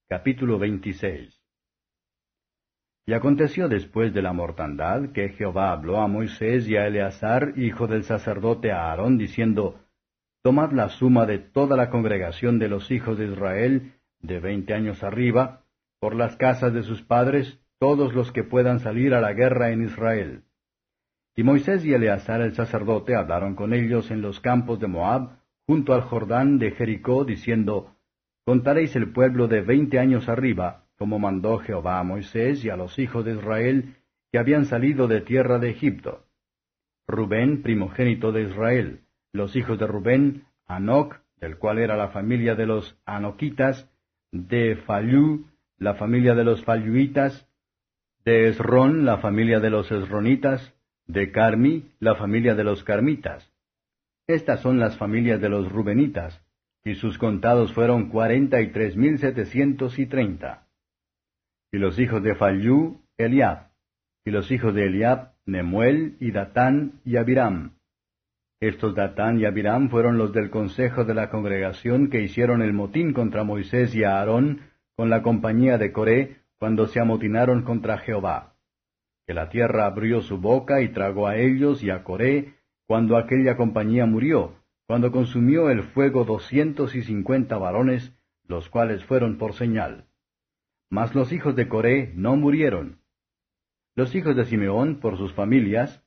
Capítulo 0.08 0.60
26 0.60 1.41
Y 3.08 3.13
aconteció 3.13 3.67
después 3.69 4.13
de 4.13 4.21
la 4.21 4.34
mortandad 4.34 5.12
que 5.13 5.29
Jehová 5.29 5.71
habló 5.71 5.99
a 5.99 6.08
Moisés 6.08 6.67
y 6.67 6.75
a 6.77 6.86
Eleazar, 6.86 7.53
hijo 7.58 7.88
del 7.88 8.03
sacerdote 8.03 8.71
Aarón, 8.71 9.17
diciendo, 9.17 9.79
tomad 10.43 10.73
la 10.73 10.89
suma 10.89 11.25
de 11.25 11.39
toda 11.39 11.75
la 11.75 11.89
congregación 11.89 12.60
de 12.60 12.67
los 12.67 12.91
hijos 12.91 13.17
de 13.17 13.25
Israel, 13.25 13.93
de 14.19 14.39
veinte 14.39 14.75
años 14.75 15.03
arriba, 15.03 15.65
por 15.99 16.13
las 16.13 16.36
casas 16.36 16.71
de 16.71 16.84
sus 16.84 17.01
padres, 17.01 17.60
todos 17.79 18.13
los 18.13 18.32
que 18.32 18.43
puedan 18.43 18.79
salir 18.79 19.15
a 19.15 19.21
la 19.21 19.34
guerra 19.34 19.71
en 19.71 19.86
Israel. 19.86 20.43
Y 21.36 21.43
Moisés 21.43 21.84
y 21.86 21.93
Eleazar 21.93 22.41
el 22.41 22.54
sacerdote 22.54 23.15
hablaron 23.15 23.56
con 23.56 23.74
ellos 23.74 24.12
en 24.12 24.22
los 24.22 24.39
campos 24.39 24.80
de 24.80 24.88
Moab, 24.88 25.39
junto 25.65 25.93
al 25.93 26.02
Jordán 26.02 26.60
de 26.60 26.72
Jericó, 26.72 27.26
diciendo, 27.26 27.96
Contaréis 28.46 28.96
el 28.96 29.12
pueblo 29.12 29.48
de 29.48 29.62
veinte 29.62 30.00
años 30.00 30.30
arriba, 30.30 30.86
como 30.98 31.17
mandó 31.17 31.58
Jehová 31.60 32.00
a 32.00 32.04
Moisés 32.04 32.63
y 32.63 32.69
a 32.69 32.76
los 32.76 33.00
hijos 33.00 33.26
de 33.26 33.34
Israel, 33.34 33.96
que 34.32 34.38
habían 34.38 34.65
salido 34.65 35.08
de 35.08 35.22
tierra 35.22 35.60
de 35.60 35.69
Egipto. 35.69 36.26
Rubén, 37.08 37.63
primogénito 37.63 38.32
de 38.32 38.43
Israel, 38.43 39.02
los 39.32 39.56
hijos 39.56 39.80
de 39.80 39.88
Rubén, 39.88 40.46
Anoc, 40.67 41.19
del 41.39 41.58
cual 41.58 41.80
era 41.80 41.98
la 41.98 42.10
familia 42.10 42.56
de 42.56 42.65
los 42.65 42.98
Anoquitas, 43.06 43.89
de 44.32 44.76
Falú, 44.86 45.48
la 45.78 45.96
familia 45.96 46.36
de 46.36 46.43
los 46.43 46.63
Faluitas, 46.63 47.50
de 48.24 48.48
Esrón, 48.48 49.06
la 49.06 49.17
familia 49.17 49.60
de 49.60 49.69
los 49.69 49.91
Esronitas, 49.91 50.74
de 51.08 51.32
Carmi, 51.32 51.92
la 52.00 52.16
familia 52.16 52.56
de 52.56 52.63
los 52.63 52.84
Carmitas. 52.84 53.52
Estas 54.28 54.62
son 54.62 54.80
las 54.80 54.98
familias 54.98 55.42
de 55.42 55.50
los 55.50 55.72
Rubenitas, 55.72 56.42
y 56.84 56.96
sus 56.96 57.18
contados 57.18 57.74
fueron 57.74 58.10
cuarenta 58.10 58.62
y 58.62 58.72
tres 58.72 58.96
mil 58.96 59.18
setecientos 59.18 60.00
y 60.00 60.06
treinta. 60.06 60.68
Y 61.72 61.78
los 61.78 62.00
hijos 62.00 62.24
de 62.24 62.36
Falú, 62.36 63.02
Eliab, 63.18 63.70
y 64.26 64.32
los 64.32 64.52
hijos 64.52 64.74
de 64.74 64.86
Eliab, 64.86 65.34
Nemuel, 65.46 66.16
y 66.20 66.32
Datán, 66.32 67.02
y 67.04 67.18
Abiram. 67.18 67.74
Estos 68.62 68.96
Datán 68.96 69.39
y 69.39 69.46
Abiram 69.46 69.89
fueron 69.89 70.18
los 70.18 70.32
del 70.32 70.50
consejo 70.50 71.04
de 71.04 71.13
la 71.13 71.30
congregación 71.30 72.10
que 72.10 72.22
hicieron 72.22 72.62
el 72.62 72.72
motín 72.72 73.12
contra 73.12 73.44
Moisés 73.44 73.94
y 73.94 74.06
Aarón 74.06 74.62
con 74.96 75.10
la 75.10 75.22
compañía 75.22 75.78
de 75.78 75.92
Coré 75.92 76.38
cuando 76.60 76.88
se 76.88 77.02
amotinaron 77.02 77.63
contra 77.63 77.98
Jehová. 77.98 78.53
Que 79.26 79.34
la 79.34 79.50
tierra 79.50 79.86
abrió 79.86 80.22
su 80.22 80.38
boca 80.38 80.82
y 80.82 80.90
tragó 80.90 81.28
a 81.28 81.38
ellos 81.38 81.84
y 81.84 81.90
a 81.90 82.04
Coré 82.04 82.56
cuando 82.86 83.18
aquella 83.18 83.56
compañía 83.56 84.06
murió, 84.06 84.56
cuando 84.86 85.12
consumió 85.12 85.70
el 85.70 85.84
fuego 85.84 86.26
doscientos 86.26 86.96
y 86.96 87.04
cincuenta 87.04 87.58
varones, 87.58 88.14
los 88.48 88.70
cuales 88.70 89.04
fueron 89.06 89.38
por 89.38 89.54
señal. 89.54 90.06
Mas 90.90 91.16
los 91.16 91.32
hijos 91.32 91.56
de 91.56 91.68
Coré 91.68 92.12
no 92.16 92.36
murieron. 92.36 93.00
Los 93.96 94.14
hijos 94.16 94.36
de 94.36 94.46
Simeón, 94.46 95.00
por 95.00 95.18
sus 95.18 95.34
familias, 95.34 96.04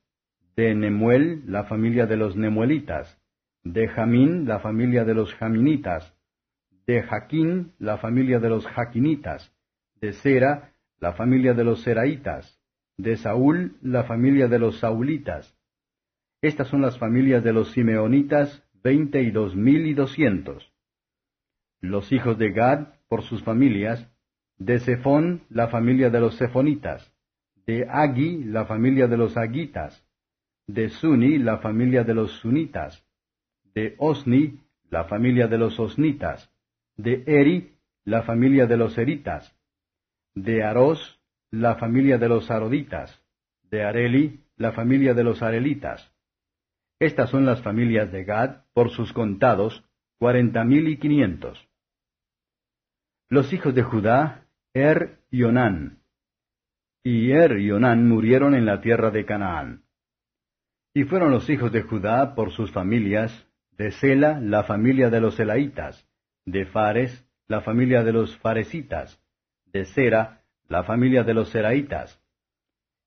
de 0.57 0.75
Nemuel, 0.75 1.43
la 1.47 1.65
familia 1.65 2.07
de 2.07 2.17
los 2.17 2.37
Nemuelitas, 2.37 3.21
de 3.65 3.89
Jamín, 3.89 4.47
la 4.47 4.61
familia 4.61 5.05
de 5.05 5.15
los 5.15 5.35
Jaminitas, 5.35 6.15
de 6.87 7.03
Jaquín, 7.03 7.73
la 7.79 7.99
familia 7.99 8.39
de 8.39 8.49
los 8.49 8.67
Jaquinitas, 8.67 9.53
de 10.01 10.13
Sera, 10.13 10.73
la 10.99 11.15
familia 11.15 11.53
de 11.53 11.65
los 11.65 11.83
Seraitas, 11.83 12.56
de 12.97 13.17
Saúl, 13.17 13.77
la 13.83 14.05
familia 14.05 14.49
de 14.49 14.59
los 14.59 14.79
Saulitas. 14.81 15.57
Estas 16.43 16.69
son 16.69 16.83
las 16.83 16.99
familias 16.99 17.43
de 17.45 17.53
los 17.53 17.73
Simeonitas, 17.73 18.63
veinte 18.83 19.23
y 19.23 19.31
dos 19.31 19.55
mil 19.55 19.87
y 19.87 19.95
doscientos. 19.95 20.73
Los 21.81 22.13
hijos 22.13 22.39
de 22.39 22.53
Gad, 22.53 22.89
por 23.09 23.23
sus 23.23 23.43
familias, 23.43 24.09
de 24.59 24.81
Zephón, 24.81 25.43
la 25.51 25.69
familia 25.69 26.11
de 26.11 26.21
los 26.21 26.39
Zephonitas, 26.39 27.13
de 27.67 27.87
Agi, 27.91 28.45
la 28.45 28.65
familia 28.65 29.07
de 29.07 29.17
los 29.17 29.37
Agitas, 29.37 30.03
de 30.67 30.89
Suni, 30.89 31.39
la 31.39 31.59
familia 31.59 32.05
de 32.05 32.15
los 32.15 32.33
sunitas, 32.41 33.05
de 33.75 33.95
Osni, 33.99 34.61
la 34.91 35.05
familia 35.05 35.49
de 35.49 35.59
los 35.59 35.79
osnitas, 35.79 36.51
de 36.97 37.23
Eri, 37.27 37.73
la 38.05 38.23
familia 38.23 38.67
de 38.67 38.77
los 38.77 38.97
eritas, 38.97 39.55
de 40.35 40.65
Aros, 40.65 41.16
la 41.51 41.77
familia 41.77 42.19
de 42.19 42.29
los 42.29 42.51
aroditas, 42.51 43.23
de 43.71 43.85
Areli, 43.85 44.41
la 44.57 44.73
familia 44.73 45.15
de 45.15 45.25
los 45.25 45.43
arelitas. 45.43 46.13
Estas 46.99 47.31
son 47.31 47.45
las 47.45 47.63
familias 47.63 48.11
de 48.11 48.25
Gad, 48.25 48.65
por 48.73 48.91
sus 48.91 49.13
contados, 49.13 49.85
cuarenta 50.19 50.65
mil 50.65 50.89
y 50.89 50.99
quinientos. 50.99 51.69
Los 53.29 53.53
hijos 53.53 53.75
de 53.75 53.83
Judá, 53.83 54.47
Er 54.73 55.19
y 55.31 55.43
Onán. 55.43 55.99
y 57.03 57.33
Er 57.33 57.59
y 57.59 57.71
Onán 57.71 58.09
murieron 58.09 58.55
en 58.55 58.67
la 58.67 58.81
tierra 58.81 59.11
de 59.11 59.25
Canaán. 59.25 59.85
Y 60.95 61.05
fueron 61.05 61.31
los 61.31 61.49
hijos 61.51 61.73
de 61.73 61.83
Judá 61.83 62.35
por 62.35 62.53
sus 62.53 62.73
familias, 62.73 63.47
de 63.73 63.91
Sela, 63.91 64.41
la 64.41 64.65
familia 64.65 65.11
de 65.11 65.21
los 65.21 65.39
Elaitas, 65.39 66.09
de 66.47 66.65
Fares, 66.67 67.27
la 67.49 67.61
familia 67.61 68.03
de 68.03 68.13
los 68.13 68.37
Faresitas, 68.39 69.21
de 69.67 69.85
Sera, 69.85 70.43
la 70.69 70.85
familia 70.85 71.23
de 71.23 71.35
los 71.35 71.51
Seraitas. 71.51 72.23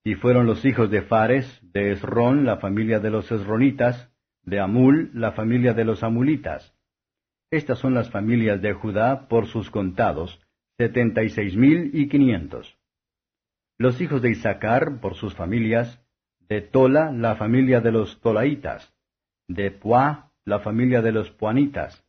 Y 0.04 0.16
fueron 0.16 0.46
los 0.46 0.64
hijos 0.66 0.90
de 0.90 1.02
Fares, 1.02 1.60
de 1.62 1.92
Esrón, 1.92 2.46
la 2.46 2.58
familia 2.58 3.00
de 3.00 3.10
los 3.10 3.32
Esronitas, 3.32 4.12
de 4.44 4.60
Amul, 4.60 5.12
la 5.14 5.34
familia 5.34 5.74
de 5.74 5.86
los 5.86 6.04
Amulitas. 6.04 6.74
Estas 7.52 7.80
son 7.80 7.94
las 7.94 8.10
familias 8.10 8.62
de 8.62 8.74
Judá 8.74 9.28
por 9.28 9.48
sus 9.48 9.70
contados, 9.70 10.40
setenta 10.78 11.24
y 11.24 11.30
seis 11.30 11.56
mil 11.56 11.92
y 11.94 12.08
quinientos. 12.08 12.78
Los 13.78 14.00
hijos 14.02 14.22
de 14.22 14.32
Isaacar 14.32 15.00
por 15.02 15.16
sus 15.16 15.36
familias, 15.36 16.02
de 16.48 16.62
Tola, 16.62 17.12
la 17.12 17.36
familia 17.36 17.82
de 17.82 17.92
los 17.92 18.20
Tolaitas, 18.22 18.94
de 19.48 19.72
Puá, 19.72 20.32
la 20.46 20.60
familia 20.60 21.02
de 21.02 21.12
los 21.12 21.32
Puanitas, 21.32 22.04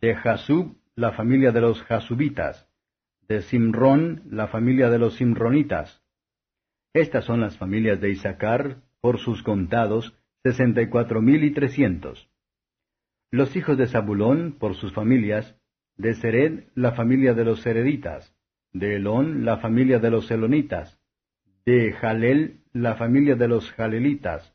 de 0.00 0.14
Jasub, 0.14 0.76
la 0.94 1.12
familia 1.12 1.50
de 1.50 1.60
los 1.60 1.82
Jasubitas, 1.82 2.68
de 3.28 3.42
Simrón, 3.42 4.22
la 4.30 4.48
familia 4.48 4.90
de 4.90 4.98
los 4.98 5.16
Simronitas. 5.16 6.02
Estas 6.92 7.24
son 7.24 7.40
las 7.40 7.58
familias 7.58 8.00
de 8.00 8.10
Isaacar, 8.10 8.82
por 9.00 9.18
sus 9.18 9.42
contados, 9.42 10.16
sesenta 10.42 10.82
y 10.82 10.88
cuatro 10.88 11.20
mil 11.20 11.44
y 11.44 11.52
trescientos. 11.52 12.30
Los 13.30 13.56
hijos 13.56 13.76
de 13.76 13.86
Zabulón, 13.86 14.56
por 14.58 14.74
sus 14.76 14.92
familias, 14.92 15.58
de 15.96 16.14
Sered, 16.14 16.68
la 16.74 16.92
familia 16.92 17.34
de 17.34 17.44
los 17.44 17.62
Sereditas, 17.62 18.34
de 18.72 18.96
Elón, 18.96 19.44
la 19.44 19.58
familia 19.58 19.98
de 19.98 20.10
los 20.10 20.30
Elonitas, 20.30 21.00
de 21.64 21.92
Jalel, 21.92 22.60
la 22.72 22.96
familia 22.96 23.36
de 23.36 23.48
los 23.48 23.70
Jalelitas. 23.72 24.54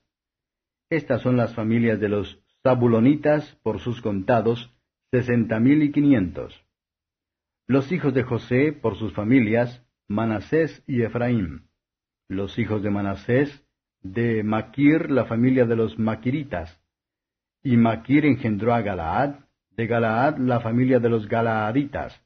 Estas 0.89 1.21
son 1.21 1.37
las 1.37 1.55
familias 1.55 1.99
de 1.99 2.09
los 2.09 2.41
Zabulonitas, 2.63 3.57
por 3.63 3.79
sus 3.79 4.01
contados, 4.01 4.73
sesenta 5.11 5.59
mil 5.59 5.81
y 5.81 5.91
quinientos. 5.91 6.68
Los 7.69 7.91
hijos 7.91 8.15
de 8.15 8.23
José, 8.23 8.73
por 8.73 8.97
sus 8.97 9.13
familias, 9.13 9.85
Manasés 10.07 10.83
y 10.87 11.03
Efraín. 11.03 11.69
Los 12.27 12.57
hijos 12.57 12.81
de 12.81 12.89
Manasés, 12.89 13.63
de 14.01 14.41
Maquir, 14.41 15.11
la 15.11 15.25
familia 15.25 15.65
de 15.65 15.75
los 15.75 15.99
Maquiritas. 15.99 16.81
Y 17.61 17.77
Maquir 17.77 18.25
engendró 18.25 18.73
a 18.73 18.81
Galaad, 18.81 19.35
de 19.77 19.85
Galaad 19.85 20.39
la 20.39 20.61
familia 20.61 20.99
de 20.99 21.09
los 21.09 21.27
Galaaditas. 21.27 22.19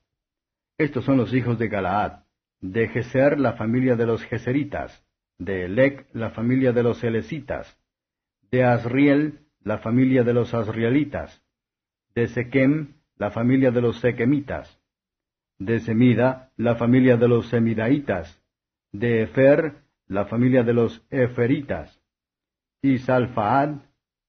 Estos 0.77 1.03
son 1.03 1.17
los 1.17 1.33
hijos 1.33 1.59
de 1.59 1.67
Galaad, 1.67 2.23
de 2.61 2.87
Geser 2.87 3.37
la 3.37 3.51
familia 3.57 3.97
de 3.97 4.05
los 4.05 4.23
Geseritas, 4.23 5.05
de 5.37 5.65
Elec 5.65 6.07
la 6.13 6.29
familia 6.29 6.71
de 6.71 6.83
los 6.83 7.03
Elesitas, 7.03 7.77
de 8.49 8.63
Asriel 8.63 9.41
la 9.59 9.79
familia 9.79 10.23
de 10.23 10.35
los 10.35 10.53
Asrielitas, 10.53 11.43
de 12.15 12.29
Sequem 12.29 12.93
la 13.17 13.29
familia 13.29 13.71
de 13.71 13.81
los 13.81 13.99
Sequemitas, 13.99 14.79
de 15.59 15.79
Semida 15.79 16.51
la 16.57 16.75
familia 16.75 17.17
de 17.17 17.27
los 17.27 17.47
Semidaitas, 17.47 18.41
de 18.91 19.23
Efer 19.23 19.83
la 20.07 20.25
familia 20.25 20.63
de 20.63 20.73
los 20.73 21.05
Eferitas, 21.09 22.01
y 22.81 22.97
Salfaad, 22.99 23.77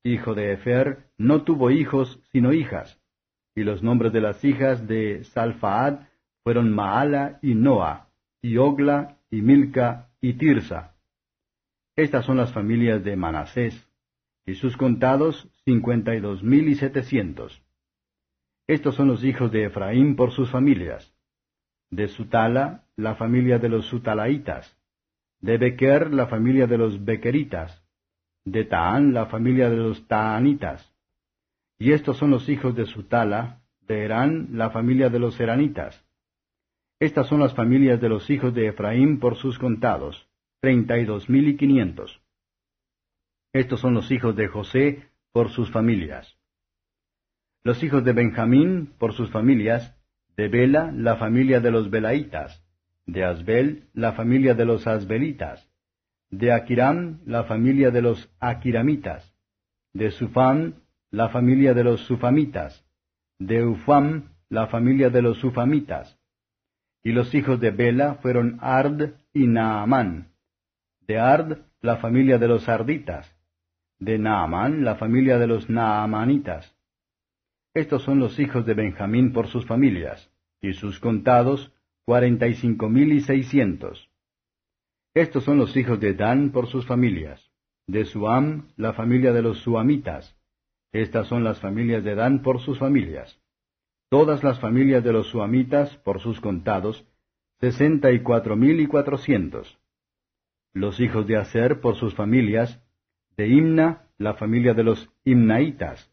hijo 0.02 0.34
de 0.34 0.52
Efer, 0.52 1.10
no 1.18 1.42
tuvo 1.42 1.70
hijos 1.70 2.20
sino 2.30 2.52
hijas, 2.52 3.00
y 3.54 3.64
los 3.64 3.82
nombres 3.82 4.12
de 4.12 4.20
las 4.20 4.44
hijas 4.44 4.86
de 4.86 5.24
Salfaad 5.24 6.00
fueron 6.42 6.72
Maala 6.72 7.38
y 7.42 7.54
Noa, 7.54 8.08
y 8.42 8.56
Ogla, 8.58 9.16
y 9.30 9.42
Milca, 9.42 10.10
y 10.20 10.34
Tirsa. 10.34 10.94
Estas 11.96 12.24
son 12.24 12.36
las 12.36 12.52
familias 12.52 13.02
de 13.02 13.16
Manasés, 13.16 13.88
y 14.46 14.54
sus 14.54 14.76
contados 14.76 15.48
cincuenta 15.64 16.14
y 16.14 16.20
dos 16.20 16.42
mil 16.42 16.68
y 16.68 16.74
setecientos. 16.74 17.62
Estos 18.66 18.94
son 18.94 19.08
los 19.08 19.24
hijos 19.24 19.50
de 19.52 19.64
Efraín 19.64 20.16
por 20.16 20.32
sus 20.32 20.50
familias. 20.50 21.13
De 21.94 22.08
Sutala, 22.08 22.86
la 22.96 23.14
familia 23.14 23.60
de 23.60 23.68
los 23.68 23.86
Sutalaitas. 23.86 24.76
De 25.40 25.58
Bequer, 25.58 26.12
la 26.12 26.26
familia 26.26 26.66
de 26.66 26.76
los 26.76 27.04
Bequeritas. 27.04 27.84
De 28.44 28.64
Taán, 28.64 29.14
la 29.14 29.26
familia 29.26 29.70
de 29.70 29.76
los 29.76 30.08
Taanitas. 30.08 30.92
Y 31.78 31.92
estos 31.92 32.16
son 32.16 32.32
los 32.32 32.48
hijos 32.48 32.74
de 32.74 32.86
Sutala, 32.86 33.62
de 33.82 34.04
Herán, 34.04 34.48
la 34.54 34.70
familia 34.70 35.08
de 35.08 35.20
los 35.20 35.38
Heranitas. 35.38 36.04
Estas 36.98 37.28
son 37.28 37.38
las 37.38 37.54
familias 37.54 38.00
de 38.00 38.08
los 38.08 38.28
hijos 38.28 38.52
de 38.54 38.66
Efraín 38.66 39.20
por 39.20 39.36
sus 39.36 39.60
contados, 39.60 40.28
treinta 40.60 40.98
y 40.98 41.04
dos 41.04 41.30
mil 41.30 41.46
y 41.46 41.56
quinientos. 41.56 42.20
Estos 43.52 43.78
son 43.78 43.94
los 43.94 44.10
hijos 44.10 44.34
de 44.34 44.48
José 44.48 45.10
por 45.30 45.50
sus 45.50 45.70
familias. 45.70 46.36
Los 47.62 47.84
hijos 47.84 48.02
de 48.02 48.12
Benjamín, 48.12 48.92
por 48.98 49.12
sus 49.12 49.30
familias, 49.30 49.96
de 50.36 50.48
Bela, 50.48 50.90
la 50.92 51.16
familia 51.16 51.60
de 51.60 51.70
los 51.70 51.90
Belaitas, 51.90 52.62
de 53.06 53.24
Asbel, 53.24 53.88
la 53.92 54.12
familia 54.12 54.54
de 54.54 54.64
los 54.64 54.86
Asbelitas, 54.86 55.68
de 56.30 56.52
Akiram, 56.52 57.20
la 57.26 57.44
familia 57.44 57.90
de 57.90 58.02
los 58.02 58.30
Akiramitas, 58.40 59.32
de 59.92 60.10
Sufam, 60.10 60.74
la 61.10 61.28
familia 61.28 61.74
de 61.74 61.84
los 61.84 62.00
Sufamitas, 62.06 62.84
de 63.38 63.64
Ufam, 63.64 64.30
la 64.48 64.66
familia 64.66 65.10
de 65.10 65.22
los 65.22 65.38
Sufamitas. 65.38 66.18
Y 67.04 67.12
los 67.12 67.34
hijos 67.34 67.60
de 67.60 67.70
Bela 67.70 68.14
fueron 68.22 68.58
Ard 68.60 69.12
y 69.32 69.46
Naamán. 69.46 70.32
De 71.06 71.18
Ard, 71.18 71.58
la 71.82 71.98
familia 71.98 72.38
de 72.38 72.48
los 72.48 72.68
Arditas. 72.68 73.30
De 73.98 74.18
Naamán, 74.18 74.84
la 74.84 74.96
familia 74.96 75.38
de 75.38 75.46
los 75.46 75.68
Naamanitas 75.68 76.73
estos 77.74 78.04
son 78.04 78.20
los 78.20 78.38
hijos 78.38 78.64
de 78.64 78.74
Benjamín 78.74 79.32
por 79.32 79.48
sus 79.48 79.66
familias, 79.66 80.30
y 80.62 80.72
sus 80.74 81.00
contados, 81.00 81.72
cuarenta 82.04 82.46
y 82.46 82.54
cinco 82.54 82.88
mil 82.88 83.12
y 83.12 83.20
seiscientos. 83.20 84.08
Estos 85.12 85.44
son 85.44 85.58
los 85.58 85.76
hijos 85.76 86.00
de 86.00 86.14
Dan 86.14 86.50
por 86.50 86.68
sus 86.68 86.86
familias. 86.86 87.50
De 87.86 88.04
Suam, 88.04 88.68
la 88.76 88.94
familia 88.94 89.32
de 89.32 89.42
los 89.42 89.58
Suamitas. 89.58 90.36
Estas 90.92 91.26
son 91.28 91.44
las 91.44 91.60
familias 91.60 92.02
de 92.04 92.14
Dan 92.14 92.42
por 92.42 92.60
sus 92.60 92.78
familias. 92.78 93.40
Todas 94.08 94.42
las 94.44 94.60
familias 94.60 95.02
de 95.02 95.12
los 95.12 95.28
Suamitas 95.28 95.96
por 95.98 96.20
sus 96.20 96.40
contados, 96.40 97.06
sesenta 97.60 98.12
y 98.12 98.20
cuatro 98.20 98.56
mil 98.56 98.80
y 98.80 98.86
cuatrocientos. 98.86 99.78
Los 100.72 101.00
hijos 101.00 101.26
de 101.26 101.36
Aser 101.36 101.80
por 101.80 101.96
sus 101.96 102.14
familias. 102.14 102.80
De 103.36 103.48
Imna, 103.48 104.06
la 104.18 104.34
familia 104.34 104.74
de 104.74 104.84
los 104.84 105.10
Imnaitas. 105.24 106.10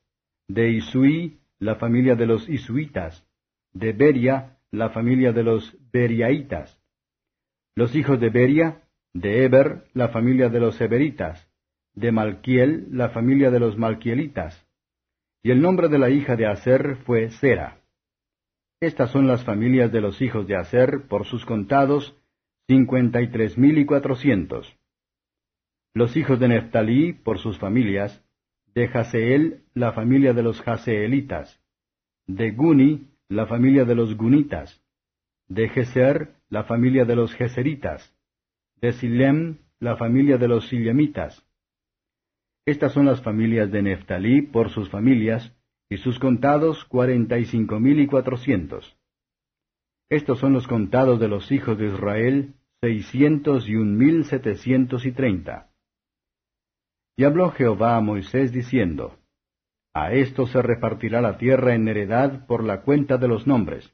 De 0.47 0.71
Isui, 0.71 1.40
la 1.61 1.75
familia 1.75 2.15
de 2.15 2.25
los 2.25 2.49
Isuitas, 2.49 3.23
de 3.71 3.93
Beria, 3.93 4.57
la 4.71 4.89
familia 4.89 5.31
de 5.31 5.43
los 5.43 5.77
Beriaitas. 5.93 6.81
Los 7.75 7.95
hijos 7.95 8.19
de 8.19 8.31
Beria, 8.31 8.81
de 9.13 9.45
Eber, 9.45 9.83
la 9.93 10.09
familia 10.09 10.49
de 10.49 10.59
los 10.59 10.81
Eberitas, 10.81 11.47
de 11.93 12.11
Malquiel, 12.11 12.87
la 12.89 13.09
familia 13.09 13.51
de 13.51 13.59
los 13.59 13.77
Malquielitas. 13.77 14.67
Y 15.43 15.51
el 15.51 15.61
nombre 15.61 15.87
de 15.87 15.99
la 15.99 16.09
hija 16.09 16.35
de 16.35 16.47
Aser 16.47 16.95
fue 17.05 17.29
Sera. 17.29 17.83
Estas 18.79 19.11
son 19.11 19.27
las 19.27 19.45
familias 19.45 19.91
de 19.91 20.01
los 20.01 20.19
hijos 20.19 20.47
de 20.47 20.55
Aser, 20.55 21.07
por 21.07 21.27
sus 21.27 21.45
contados, 21.45 22.17
cincuenta 22.67 23.21
y 23.21 23.29
tres 23.29 23.55
mil 23.59 23.77
y 23.77 23.85
cuatrocientos. 23.85 24.75
Los 25.93 26.17
hijos 26.17 26.39
de 26.39 26.47
Neftalí, 26.47 27.13
por 27.13 27.37
sus 27.37 27.59
familias, 27.59 28.25
de 28.73 28.87
Jaseel, 28.87 29.63
la 29.73 29.93
familia 29.93 30.33
de 30.33 30.43
los 30.43 30.61
Jaseelitas, 30.61 31.59
de 32.27 32.51
Guni, 32.51 33.07
la 33.29 33.47
familia 33.47 33.85
de 33.85 33.95
los 33.95 34.15
Gunitas, 34.15 34.81
de 35.47 35.69
Geser, 35.69 36.35
la 36.49 36.63
familia 36.63 37.05
de 37.05 37.15
los 37.15 37.33
Geseritas, 37.33 38.13
de 38.81 38.93
Silem, 38.93 39.57
la 39.79 39.97
familia 39.97 40.37
de 40.37 40.47
los 40.47 40.67
Silemitas. 40.69 41.45
Estas 42.65 42.93
son 42.93 43.05
las 43.05 43.21
familias 43.21 43.71
de 43.71 43.81
Neftalí 43.81 44.43
por 44.43 44.69
sus 44.69 44.89
familias, 44.89 45.55
y 45.89 45.97
sus 45.97 46.19
contados 46.19 46.85
cuarenta 46.85 47.37
y 47.37 47.45
cinco 47.45 47.79
mil 47.79 47.99
y 47.99 48.07
cuatrocientos. 48.07 48.95
Estos 50.09 50.39
son 50.39 50.53
los 50.53 50.67
contados 50.67 51.19
de 51.19 51.27
los 51.27 51.51
hijos 51.51 51.77
de 51.77 51.87
Israel, 51.87 52.53
seiscientos 52.79 53.67
y 53.67 53.75
un 53.75 53.97
mil 53.97 54.23
setecientos 54.23 55.05
y 55.05 55.11
treinta. 55.11 55.70
Y 57.15 57.23
habló 57.23 57.51
Jehová 57.51 57.97
a 57.97 58.01
Moisés 58.01 58.51
diciendo, 58.51 59.17
A 59.93 60.11
esto 60.13 60.47
se 60.47 60.61
repartirá 60.61 61.21
la 61.21 61.37
tierra 61.37 61.75
en 61.75 61.87
heredad 61.87 62.45
por 62.47 62.63
la 62.63 62.81
cuenta 62.81 63.17
de 63.17 63.27
los 63.27 63.47
nombres. 63.47 63.93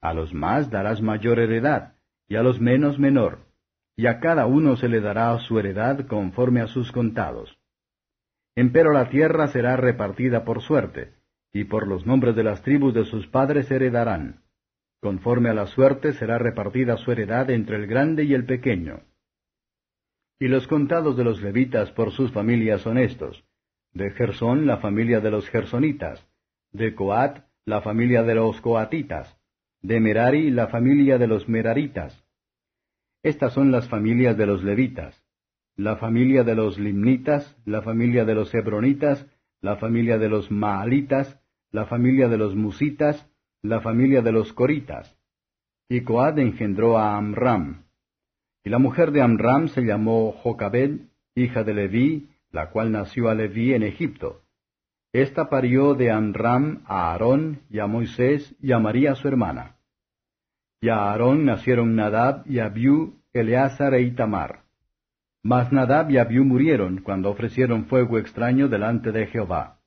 A 0.00 0.14
los 0.14 0.32
más 0.34 0.70
darás 0.70 1.00
mayor 1.00 1.38
heredad, 1.38 1.94
y 2.28 2.36
a 2.36 2.42
los 2.42 2.60
menos 2.60 2.98
menor, 2.98 3.46
y 3.96 4.06
a 4.06 4.20
cada 4.20 4.46
uno 4.46 4.76
se 4.76 4.88
le 4.88 5.00
dará 5.00 5.36
su 5.38 5.58
heredad 5.58 6.06
conforme 6.06 6.60
a 6.60 6.66
sus 6.66 6.92
contados. 6.92 7.58
Empero 8.54 8.92
la 8.92 9.08
tierra 9.08 9.48
será 9.48 9.76
repartida 9.76 10.44
por 10.44 10.62
suerte, 10.62 11.14
y 11.52 11.64
por 11.64 11.86
los 11.86 12.06
nombres 12.06 12.36
de 12.36 12.42
las 12.42 12.62
tribus 12.62 12.94
de 12.94 13.04
sus 13.04 13.26
padres 13.26 13.70
heredarán. 13.70 14.42
Conforme 15.00 15.50
a 15.50 15.54
la 15.54 15.66
suerte 15.66 16.12
será 16.12 16.38
repartida 16.38 16.96
su 16.96 17.12
heredad 17.12 17.50
entre 17.50 17.76
el 17.76 17.86
grande 17.86 18.24
y 18.24 18.34
el 18.34 18.44
pequeño. 18.44 19.02
Y 20.38 20.48
los 20.48 20.66
contados 20.66 21.16
de 21.16 21.24
los 21.24 21.40
levitas 21.40 21.90
por 21.92 22.12
sus 22.12 22.30
familias 22.30 22.82
son 22.82 22.98
estos. 22.98 23.44
De 23.92 24.10
Gersón, 24.10 24.66
la 24.66 24.78
familia 24.78 25.20
de 25.20 25.30
los 25.30 25.48
gersonitas. 25.48 26.26
De 26.72 26.94
Coat, 26.94 27.38
la 27.64 27.80
familia 27.80 28.22
de 28.22 28.34
los 28.34 28.60
coatitas. 28.60 29.34
De 29.80 29.98
Merari, 29.98 30.50
la 30.50 30.68
familia 30.68 31.16
de 31.16 31.26
los 31.26 31.48
meraritas. 31.48 32.22
Estas 33.22 33.54
son 33.54 33.72
las 33.72 33.88
familias 33.88 34.36
de 34.36 34.46
los 34.46 34.62
levitas. 34.62 35.24
La 35.74 35.96
familia 35.96 36.44
de 36.44 36.54
los 36.54 36.78
limnitas, 36.78 37.56
la 37.64 37.80
familia 37.82 38.24
de 38.24 38.34
los 38.34 38.54
hebronitas, 38.54 39.26
la 39.62 39.76
familia 39.76 40.18
de 40.18 40.28
los 40.28 40.50
maalitas, 40.50 41.40
la 41.70 41.86
familia 41.86 42.28
de 42.28 42.36
los 42.36 42.54
musitas, 42.54 43.26
la 43.62 43.80
familia 43.80 44.20
de 44.20 44.32
los 44.32 44.52
coritas. 44.52 45.16
Y 45.88 46.02
Coad 46.02 46.38
engendró 46.38 46.98
a 46.98 47.16
Amram. 47.16 47.85
Y 48.66 48.68
la 48.68 48.80
mujer 48.80 49.12
de 49.12 49.22
Amram 49.22 49.68
se 49.68 49.82
llamó 49.82 50.32
Jocabed, 50.32 51.02
hija 51.36 51.62
de 51.62 51.72
Leví, 51.72 52.30
la 52.50 52.70
cual 52.70 52.90
nació 52.90 53.28
a 53.28 53.34
Leví 53.36 53.72
en 53.72 53.84
Egipto. 53.84 54.42
Esta 55.12 55.48
parió 55.48 55.94
de 55.94 56.10
Amram 56.10 56.82
a 56.84 57.12
Aarón 57.12 57.60
y 57.70 57.78
a 57.78 57.86
Moisés 57.86 58.56
y 58.60 58.72
a 58.72 58.80
María 58.80 59.14
su 59.14 59.28
hermana. 59.28 59.76
Y 60.80 60.88
a 60.88 60.96
Aarón 60.96 61.44
nacieron 61.44 61.94
Nadab 61.94 62.42
y 62.44 62.58
Abiú, 62.58 63.14
Eleazar 63.32 63.94
e 63.94 64.02
Itamar. 64.02 64.64
Mas 65.44 65.70
Nadab 65.70 66.10
y 66.10 66.18
Abiú 66.18 66.44
murieron 66.44 67.02
cuando 67.02 67.30
ofrecieron 67.30 67.84
fuego 67.84 68.18
extraño 68.18 68.66
delante 68.66 69.12
de 69.12 69.28
Jehová. 69.28 69.78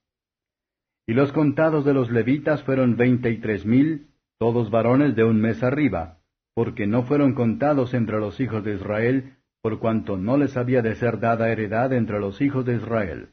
Y 1.06 1.16
los 1.16 1.34
contados 1.34 1.84
de 1.84 1.94
los 1.94 2.10
levitas 2.10 2.64
fueron 2.64 2.96
veinte 2.96 3.30
y 3.30 3.40
tres 3.40 3.66
mil, 3.66 4.08
todos 4.38 4.72
varones 4.72 5.18
de 5.18 5.26
un 5.26 5.42
mes 5.42 5.64
arriba, 5.64 6.19
porque 6.54 6.88
no 6.88 7.04
fueron 7.04 7.34
contados 7.34 7.94
entre 7.94 8.20
los 8.20 8.40
hijos 8.40 8.64
de 8.64 8.76
Israel, 8.76 9.38
por 9.62 9.80
cuanto 9.80 10.18
no 10.18 10.38
les 10.38 10.58
había 10.58 10.82
de 10.82 10.96
ser 10.96 11.20
dada 11.20 11.50
heredad 11.50 11.94
entre 11.94 12.20
los 12.20 12.42
hijos 12.42 12.66
de 12.66 12.76
Israel. 12.76 13.30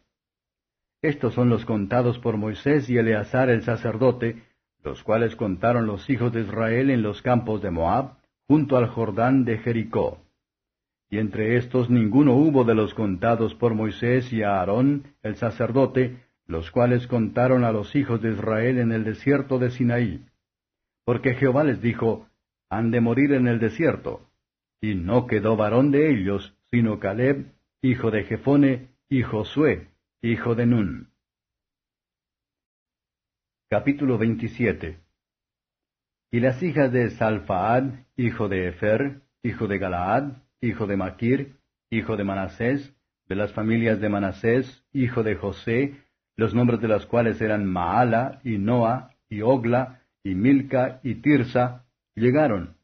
Estos 1.03 1.35
son 1.35 1.49
los 1.49 1.65
contados 1.65 2.19
por 2.19 2.37
Moisés 2.37 2.89
y 2.89 2.99
Eleazar 2.99 3.51
el 3.51 3.63
sacerdote, 3.63 4.43
los 4.83 5.03
cuales 5.03 5.37
contaron 5.37 5.87
los 5.87 6.09
hijos 6.11 6.33
de 6.33 6.41
Israel 6.43 6.91
en 6.91 7.03
los 7.03 7.23
campos 7.23 7.63
de 7.63 7.71
Moab, 7.71 8.17
junto 8.49 8.77
al 8.77 8.89
Jordán 8.89 9.45
de 9.45 9.59
Jericó. 9.59 10.23
Y 11.09 11.19
entre 11.19 11.57
estos 11.57 11.91
ninguno 11.91 12.35
hubo 12.35 12.65
de 12.65 12.75
los 12.75 12.95
contados 12.95 13.55
por 13.55 13.75
Moisés 13.75 14.33
y 14.33 14.43
Aarón 14.43 15.15
el 15.23 15.37
sacerdote, 15.37 16.25
los 16.47 16.71
cuales 16.71 17.07
contaron 17.07 17.65
a 17.65 17.73
los 17.73 17.95
hijos 17.95 18.23
de 18.23 18.33
Israel 18.33 18.79
en 18.79 18.93
el 18.93 19.05
desierto 19.05 19.59
de 19.59 19.71
Sinaí. 19.71 20.25
Porque 21.05 21.35
Jehová 21.35 21.65
les 21.65 21.81
dijo, 21.81 22.27
han 22.69 22.91
de 22.91 23.01
morir 23.01 23.33
en 23.33 23.47
el 23.47 23.59
desierto. 23.59 24.29
Y 24.81 24.95
no 24.95 25.27
quedó 25.27 25.57
varón 25.57 25.91
de 25.91 26.11
ellos, 26.11 26.57
sino 26.71 26.99
Caleb, 26.99 27.53
hijo 27.83 28.11
de 28.11 28.25
Jefone, 28.25 28.89
y 29.09 29.23
Josué, 29.23 29.89
hijo 30.21 30.55
de 30.55 30.67
Nun. 30.67 31.11
Capítulo 33.69 34.19
27 34.19 35.01
Y 36.31 36.41
las 36.41 36.63
hijas 36.63 36.93
de 36.93 37.11
Salfaad, 37.11 37.85
hijo 38.17 38.49
de 38.49 38.69
Efer, 38.69 39.23
hijo 39.43 39.67
de 39.67 39.79
Galaad, 39.79 40.43
hijo 40.61 40.87
de 40.87 40.97
Maquir, 40.97 41.57
hijo 41.91 42.17
de 42.17 42.25
Manasés, 42.25 42.95
de 43.29 43.35
las 43.35 43.53
familias 43.53 44.01
de 44.01 44.09
Manasés, 44.09 44.85
hijo 44.93 45.23
de 45.23 45.37
José, 45.37 45.97
los 46.37 46.55
nombres 46.55 46.81
de 46.81 46.89
las 46.89 47.07
cuales 47.07 47.41
eran 47.41 47.65
Maala, 47.65 48.41
y 48.45 48.59
Noa, 48.59 49.15
y 49.29 49.43
Ogla, 49.43 50.03
y 50.23 50.35
Milca, 50.35 51.01
y 51.03 51.17
Tirsa, 51.17 51.86
llegaron, 52.17 52.77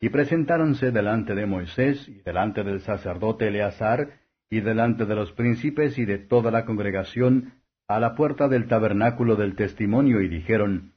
y 0.00 0.10
presentáronse 0.10 0.90
delante 0.90 1.34
de 1.34 1.46
Moisés, 1.46 2.08
y 2.08 2.20
delante 2.20 2.62
del 2.62 2.80
sacerdote 2.80 3.48
Eleazar, 3.48 4.20
y 4.50 4.60
delante 4.60 5.06
de 5.06 5.14
los 5.14 5.32
príncipes 5.32 5.96
y 5.98 6.04
de 6.04 6.18
toda 6.18 6.50
la 6.50 6.66
congregación, 6.66 7.54
a 7.88 8.00
la 8.00 8.14
puerta 8.14 8.48
del 8.48 8.66
tabernáculo 8.66 9.36
del 9.36 9.56
testimonio, 9.56 10.20
y 10.20 10.28
dijeron, 10.28 10.92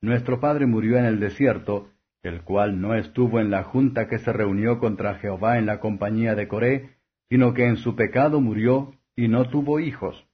Nuestro 0.00 0.40
padre 0.40 0.66
murió 0.66 0.96
en 0.96 1.04
el 1.04 1.20
desierto, 1.20 1.90
el 2.22 2.42
cual 2.42 2.80
no 2.80 2.94
estuvo 2.94 3.40
en 3.40 3.50
la 3.50 3.64
junta 3.64 4.08
que 4.08 4.18
se 4.18 4.32
reunió 4.32 4.78
contra 4.78 5.16
Jehová 5.16 5.58
en 5.58 5.66
la 5.66 5.80
compañía 5.80 6.34
de 6.34 6.48
Coré, 6.48 6.96
sino 7.28 7.52
que 7.52 7.66
en 7.66 7.76
su 7.76 7.96
pecado 7.96 8.40
murió, 8.40 8.94
y 9.16 9.28
no 9.28 9.48
tuvo 9.48 9.80
hijos. 9.80 10.26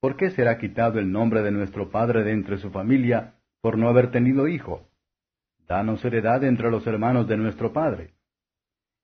¿Por 0.00 0.16
qué 0.16 0.30
será 0.30 0.58
quitado 0.58 0.98
el 0.98 1.10
nombre 1.12 1.42
de 1.42 1.50
nuestro 1.50 1.90
padre 1.90 2.24
de 2.24 2.32
entre 2.32 2.58
su 2.58 2.70
familia, 2.70 3.34
por 3.60 3.76
no 3.76 3.88
haber 3.88 4.10
tenido 4.10 4.48
hijo? 4.48 4.88
Danos 5.72 6.04
heredad 6.04 6.44
entre 6.44 6.70
los 6.70 6.86
hermanos 6.86 7.26
de 7.26 7.38
nuestro 7.38 7.72
Padre. 7.72 8.12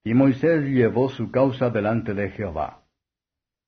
Y 0.04 0.12
Moisés 0.12 0.66
llevó 0.66 1.08
su 1.08 1.30
causa 1.30 1.70
delante 1.70 2.12
de 2.12 2.28
Jehová. 2.28 2.84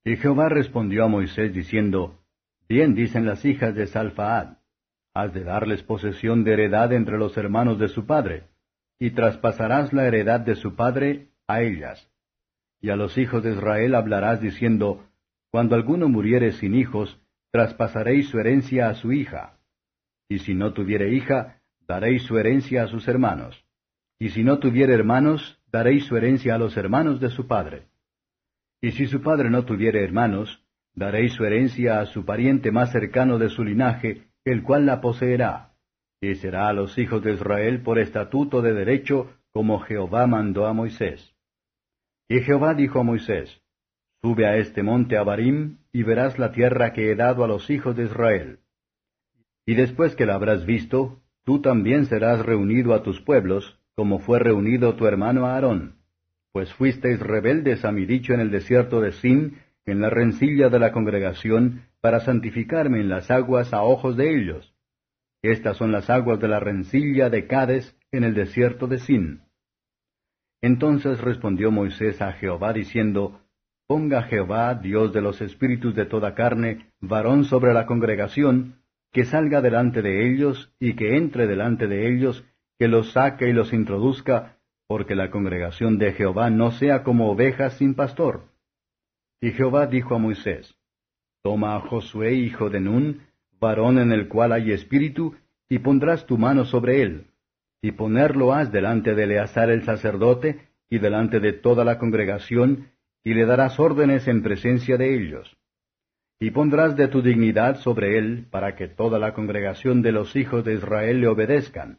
Y 0.04 0.16
Jehová 0.16 0.50
respondió 0.50 1.04
a 1.04 1.08
Moisés 1.08 1.54
diciendo, 1.54 2.22
Bien 2.68 2.94
dicen 2.94 3.24
las 3.24 3.42
hijas 3.46 3.74
de 3.74 3.86
Salfaad, 3.86 4.58
has 5.14 5.32
de 5.32 5.44
darles 5.44 5.82
posesión 5.82 6.44
de 6.44 6.52
heredad 6.52 6.92
entre 6.92 7.16
los 7.16 7.38
hermanos 7.38 7.78
de 7.78 7.88
su 7.88 8.04
padre, 8.04 8.48
y 8.98 9.12
traspasarás 9.12 9.94
la 9.94 10.06
heredad 10.06 10.40
de 10.40 10.56
su 10.56 10.76
padre 10.76 11.30
a 11.48 11.62
ellas. 11.62 12.06
Y 12.82 12.90
a 12.90 12.96
los 12.96 13.16
hijos 13.16 13.42
de 13.42 13.52
Israel 13.52 13.94
hablarás 13.94 14.42
diciendo, 14.42 15.06
Cuando 15.50 15.74
alguno 15.74 16.10
muriere 16.10 16.52
sin 16.52 16.74
hijos, 16.74 17.18
traspasaréis 17.50 18.28
su 18.28 18.38
herencia 18.38 18.90
a 18.90 18.94
su 18.94 19.10
hija. 19.10 19.58
Y 20.28 20.40
si 20.40 20.54
no 20.54 20.74
tuviere 20.74 21.14
hija, 21.14 21.59
daréis 21.90 22.22
su 22.22 22.38
herencia 22.38 22.84
a 22.84 22.86
sus 22.86 23.08
hermanos. 23.08 23.66
Y 24.16 24.28
si 24.28 24.44
no 24.44 24.60
tuviere 24.60 24.94
hermanos, 24.94 25.60
daréis 25.72 26.04
su 26.04 26.16
herencia 26.16 26.54
a 26.54 26.58
los 26.58 26.76
hermanos 26.76 27.18
de 27.18 27.30
su 27.30 27.48
padre. 27.48 27.88
Y 28.80 28.92
si 28.92 29.08
su 29.08 29.20
padre 29.22 29.50
no 29.50 29.64
tuviere 29.64 30.04
hermanos, 30.04 30.64
daréis 30.94 31.32
su 31.32 31.44
herencia 31.44 31.98
a 31.98 32.06
su 32.06 32.24
pariente 32.24 32.70
más 32.70 32.92
cercano 32.92 33.38
de 33.38 33.48
su 33.48 33.64
linaje, 33.64 34.28
el 34.44 34.62
cual 34.62 34.86
la 34.86 35.00
poseerá. 35.00 35.74
Y 36.20 36.36
será 36.36 36.68
a 36.68 36.72
los 36.72 36.96
hijos 36.96 37.24
de 37.24 37.32
Israel 37.32 37.82
por 37.82 37.98
estatuto 37.98 38.62
de 38.62 38.72
derecho, 38.72 39.34
como 39.50 39.80
Jehová 39.80 40.28
mandó 40.28 40.66
a 40.66 40.72
Moisés. 40.72 41.34
Y 42.28 42.40
Jehová 42.42 42.74
dijo 42.74 43.00
a 43.00 43.02
Moisés, 43.02 43.60
Sube 44.22 44.46
a 44.46 44.58
este 44.58 44.84
monte 44.84 45.16
Abarim, 45.16 45.78
y 45.92 46.04
verás 46.04 46.38
la 46.38 46.52
tierra 46.52 46.92
que 46.92 47.10
he 47.10 47.16
dado 47.16 47.42
a 47.42 47.48
los 47.48 47.68
hijos 47.68 47.96
de 47.96 48.04
Israel. 48.04 48.60
Y 49.66 49.74
después 49.74 50.14
que 50.14 50.26
la 50.26 50.34
habrás 50.34 50.64
visto, 50.66 51.20
tú 51.44 51.60
también 51.60 52.06
serás 52.06 52.44
reunido 52.44 52.94
a 52.94 53.02
tus 53.02 53.20
pueblos, 53.20 53.78
como 53.94 54.18
fue 54.18 54.38
reunido 54.38 54.94
tu 54.94 55.06
hermano 55.06 55.46
Aarón, 55.46 55.96
pues 56.52 56.72
fuisteis 56.74 57.20
rebeldes 57.20 57.84
a 57.84 57.92
mi 57.92 58.06
dicho 58.06 58.32
en 58.32 58.40
el 58.40 58.50
desierto 58.50 59.00
de 59.00 59.12
Sin, 59.12 59.58
en 59.86 60.00
la 60.00 60.10
rencilla 60.10 60.68
de 60.68 60.78
la 60.78 60.92
congregación, 60.92 61.82
para 62.00 62.20
santificarme 62.20 63.00
en 63.00 63.08
las 63.08 63.30
aguas 63.30 63.72
a 63.72 63.82
ojos 63.82 64.16
de 64.16 64.34
ellos. 64.34 64.74
Estas 65.42 65.76
son 65.76 65.92
las 65.92 66.10
aguas 66.10 66.40
de 66.40 66.48
la 66.48 66.60
rencilla 66.60 67.30
de 67.30 67.46
Cades 67.46 67.96
en 68.12 68.24
el 68.24 68.34
desierto 68.34 68.86
de 68.86 68.98
Sin. 68.98 69.42
Entonces 70.62 71.20
respondió 71.20 71.70
Moisés 71.70 72.20
a 72.20 72.32
Jehová 72.32 72.72
diciendo, 72.72 73.40
Ponga 73.86 74.22
Jehová, 74.22 74.74
Dios 74.74 75.12
de 75.12 75.20
los 75.20 75.40
espíritus 75.40 75.94
de 75.94 76.06
toda 76.06 76.34
carne, 76.34 76.92
varón 77.00 77.44
sobre 77.44 77.72
la 77.72 77.86
congregación, 77.86 78.79
que 79.12 79.24
salga 79.24 79.60
delante 79.60 80.02
de 80.02 80.30
ellos 80.30 80.72
y 80.78 80.94
que 80.94 81.16
entre 81.16 81.46
delante 81.46 81.86
de 81.86 82.08
ellos, 82.08 82.44
que 82.78 82.88
los 82.88 83.12
saque 83.12 83.48
y 83.48 83.52
los 83.52 83.72
introduzca, 83.72 84.58
porque 84.86 85.14
la 85.14 85.30
congregación 85.30 85.98
de 85.98 86.12
Jehová 86.12 86.50
no 86.50 86.70
sea 86.72 87.02
como 87.02 87.30
ovejas 87.30 87.76
sin 87.78 87.94
pastor. 87.94 88.44
Y 89.40 89.52
Jehová 89.52 89.86
dijo 89.86 90.14
a 90.14 90.18
Moisés, 90.18 90.74
Toma 91.42 91.76
a 91.76 91.80
Josué, 91.80 92.34
hijo 92.34 92.70
de 92.70 92.80
Nun, 92.80 93.22
varón 93.58 93.98
en 93.98 94.12
el 94.12 94.28
cual 94.28 94.52
hay 94.52 94.72
espíritu, 94.72 95.34
y 95.68 95.78
pondrás 95.78 96.26
tu 96.26 96.38
mano 96.38 96.64
sobre 96.64 97.02
él, 97.02 97.26
y 97.82 97.92
ponerlo 97.92 98.52
has 98.52 98.72
delante 98.72 99.14
de 99.14 99.24
Eleazar 99.24 99.70
el 99.70 99.84
sacerdote, 99.84 100.68
y 100.88 100.98
delante 100.98 101.40
de 101.40 101.52
toda 101.52 101.84
la 101.84 101.98
congregación, 101.98 102.90
y 103.24 103.34
le 103.34 103.46
darás 103.46 103.78
órdenes 103.78 104.26
en 104.28 104.42
presencia 104.42 104.96
de 104.96 105.14
ellos 105.14 105.59
y 106.42 106.50
pondrás 106.52 106.96
de 106.96 107.06
tu 107.08 107.20
dignidad 107.20 107.76
sobre 107.76 108.16
él, 108.16 108.46
para 108.50 108.74
que 108.74 108.88
toda 108.88 109.18
la 109.18 109.34
congregación 109.34 110.00
de 110.00 110.10
los 110.10 110.34
hijos 110.36 110.64
de 110.64 110.74
Israel 110.74 111.20
le 111.20 111.28
obedezcan. 111.28 111.98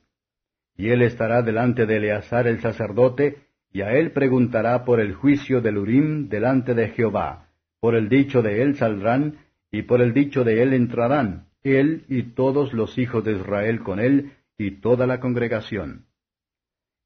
Y 0.76 0.90
él 0.90 1.04
estará 1.04 1.44
delante 1.44 1.86
de 1.86 1.98
Eleazar 1.98 2.48
el 2.48 2.60
sacerdote, 2.60 3.38
y 3.72 3.82
a 3.82 3.92
él 3.92 4.12
preguntará 4.12 4.84
por 4.84 5.00
el 5.00 5.14
juicio 5.14 5.62
del 5.62 5.78
Urim 5.78 6.28
delante 6.28 6.74
de 6.74 6.90
Jehová. 6.90 7.50
Por 7.80 7.94
el 7.94 8.10
dicho 8.10 8.42
de 8.42 8.64
él 8.64 8.76
saldrán, 8.76 9.38
y 9.72 9.84
por 9.84 10.02
el 10.02 10.12
dicho 10.12 10.44
de 10.44 10.64
él 10.64 10.74
entrarán, 10.74 11.46
él 11.64 12.06
y 12.10 12.24
todos 12.34 12.74
los 12.74 12.98
hijos 12.98 13.24
de 13.24 13.34
Israel 13.34 13.82
con 13.82 14.00
él, 14.00 14.32
y 14.58 14.82
toda 14.82 15.06
la 15.06 15.20
congregación. 15.20 16.08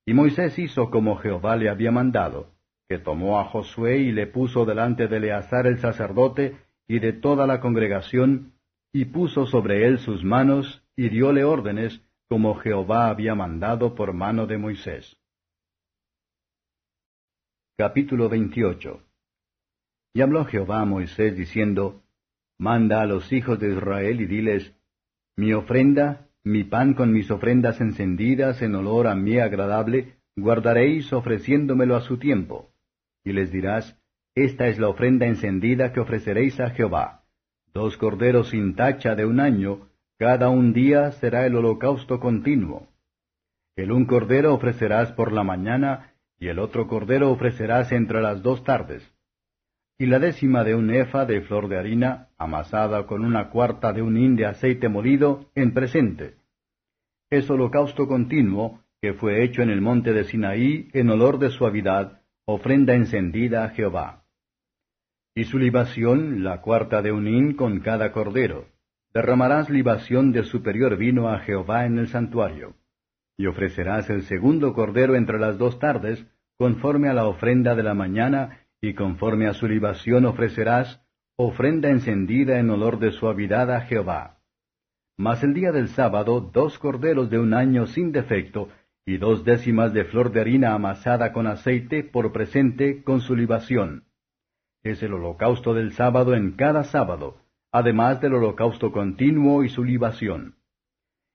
Y 0.05 0.13
Moisés 0.13 0.57
hizo 0.57 0.89
como 0.89 1.17
Jehová 1.17 1.57
le 1.57 1.69
había 1.69 1.91
mandado, 1.91 2.53
que 2.87 2.97
tomó 2.97 3.39
a 3.39 3.45
Josué 3.45 3.97
y 3.97 4.13
le 4.13 4.25
puso 4.25 4.63
delante 4.63 5.07
de 5.07 5.17
Eleazar 5.17 5.67
el 5.67 5.79
sacerdote, 5.79 6.55
y 6.87 6.99
de 6.99 7.13
toda 7.13 7.47
la 7.47 7.59
congregación, 7.59 8.53
y 8.93 9.05
puso 9.05 9.45
sobre 9.45 9.87
él 9.87 9.99
sus 9.99 10.23
manos, 10.23 10.83
y 10.95 11.09
dióle 11.09 11.43
órdenes, 11.43 12.01
como 12.29 12.55
Jehová 12.55 13.09
había 13.09 13.35
mandado 13.35 13.95
por 13.95 14.13
mano 14.13 14.47
de 14.47 14.57
Moisés. 14.57 15.17
Capítulo 17.77 18.29
28 18.29 19.01
Y 20.13 20.21
habló 20.21 20.45
Jehová 20.45 20.81
a 20.81 20.85
Moisés 20.85 21.35
diciendo, 21.35 22.03
Manda 22.57 23.01
a 23.01 23.05
los 23.05 23.33
hijos 23.33 23.59
de 23.59 23.73
Israel 23.73 24.21
y 24.21 24.25
diles, 24.25 24.73
Mi 25.35 25.51
ofrenda, 25.53 26.29
mi 26.43 26.63
pan 26.63 26.93
con 26.93 27.11
mis 27.11 27.29
ofrendas 27.31 27.81
encendidas 27.81 28.61
en 28.61 28.75
olor 28.75 29.07
a 29.07 29.15
mí 29.15 29.39
agradable, 29.39 30.15
guardaréis 30.37 31.11
ofreciéndomelo 31.11 31.95
a 31.95 32.01
su 32.01 32.17
tiempo. 32.17 32.71
Y 33.23 33.33
les 33.33 33.51
dirás, 33.51 33.99
Esta 34.35 34.67
es 34.67 34.77
la 34.79 34.89
ofrenda 34.89 35.25
encendida 35.25 35.93
que 35.93 36.01
ofreceréis 36.01 36.59
a 36.59 36.71
Jehová. 36.71 37.23
Dos 37.73 37.95
corderos 37.95 38.49
sin 38.49 38.75
tacha 38.75 39.15
de 39.15 39.25
un 39.25 39.39
año, 39.39 39.87
cada 40.19 40.49
un 40.49 40.73
día 40.73 41.11
será 41.13 41.45
el 41.45 41.55
holocausto 41.55 42.19
continuo. 42.19 42.89
El 43.77 43.93
un 43.93 44.05
cordero 44.05 44.53
ofrecerás 44.53 45.13
por 45.13 45.31
la 45.31 45.43
mañana, 45.43 46.15
y 46.37 46.49
el 46.49 46.59
otro 46.59 46.87
cordero 46.87 47.31
ofrecerás 47.31 47.93
entre 47.93 48.21
las 48.21 48.43
dos 48.43 48.65
tardes. 48.65 49.09
Y 49.97 50.07
la 50.07 50.19
décima 50.19 50.65
de 50.65 50.75
un 50.75 50.93
efa 50.93 51.25
de 51.25 51.39
flor 51.39 51.69
de 51.69 51.77
harina, 51.77 52.27
amasada 52.37 53.07
con 53.07 53.23
una 53.23 53.49
cuarta 53.49 53.93
de 53.93 54.01
un 54.01 54.17
hin 54.17 54.35
de 54.35 54.47
aceite 54.47 54.89
molido, 54.89 55.49
en 55.55 55.73
presente. 55.73 56.35
Es 57.29 57.49
holocausto 57.49 58.05
continuo, 58.05 58.81
que 59.01 59.13
fue 59.13 59.45
hecho 59.45 59.61
en 59.61 59.69
el 59.69 59.79
monte 59.79 60.11
de 60.11 60.25
Sinaí, 60.25 60.89
en 60.91 61.09
olor 61.09 61.39
de 61.39 61.51
suavidad, 61.51 62.21
ofrenda 62.43 62.95
encendida 62.95 63.63
a 63.63 63.69
Jehová. 63.69 64.24
Y 65.35 65.43
su 65.43 65.59
libación, 65.59 66.45
la 66.45 66.61
cuarta 66.61 67.01
de 67.01 67.11
un 67.11 67.27
hin 67.27 67.55
con 67.55 67.81
cada 67.81 68.13
cordero 68.13 68.69
derramarás 69.13 69.69
libación 69.69 70.31
de 70.31 70.43
superior 70.43 70.97
vino 70.97 71.29
a 71.29 71.39
Jehová 71.39 71.85
en 71.85 71.97
el 71.99 72.07
santuario. 72.07 72.75
Y 73.37 73.47
ofrecerás 73.47 74.09
el 74.09 74.23
segundo 74.23 74.73
cordero 74.73 75.15
entre 75.15 75.39
las 75.39 75.57
dos 75.57 75.77
tardes, 75.79 76.25
conforme 76.57 77.09
a 77.09 77.13
la 77.13 77.25
ofrenda 77.25 77.75
de 77.75 77.83
la 77.83 77.93
mañana, 77.93 78.59
y 78.81 78.93
conforme 78.93 79.47
a 79.47 79.53
su 79.53 79.67
libación 79.67 80.25
ofrecerás 80.25 81.01
ofrenda 81.37 81.89
encendida 81.89 82.59
en 82.59 82.69
olor 82.69 82.97
de 82.99 83.11
suavidad 83.11 83.71
a 83.71 83.81
Jehová. 83.81 84.39
Mas 85.17 85.43
el 85.43 85.53
día 85.53 85.73
del 85.73 85.89
sábado 85.89 86.39
dos 86.39 86.79
corderos 86.79 87.29
de 87.29 87.39
un 87.39 87.53
año 87.53 87.87
sin 87.87 88.13
defecto, 88.13 88.69
y 89.05 89.17
dos 89.17 89.43
décimas 89.43 89.91
de 89.93 90.05
flor 90.05 90.31
de 90.31 90.39
harina 90.39 90.73
amasada 90.73 91.33
con 91.33 91.45
aceite 91.45 92.03
por 92.03 92.31
presente 92.31 93.03
con 93.03 93.19
su 93.19 93.35
libación. 93.35 94.04
Es 94.85 95.01
el 95.01 95.15
holocausto 95.15 95.73
del 95.73 95.93
sábado 95.93 96.35
en 96.35 96.51
cada 96.51 96.83
sábado, 96.83 97.37
además 97.71 98.21
del 98.21 98.35
holocausto 98.35 98.91
continuo 98.91 99.63
y 99.63 99.69
su 99.69 99.83
libación. 99.83 100.57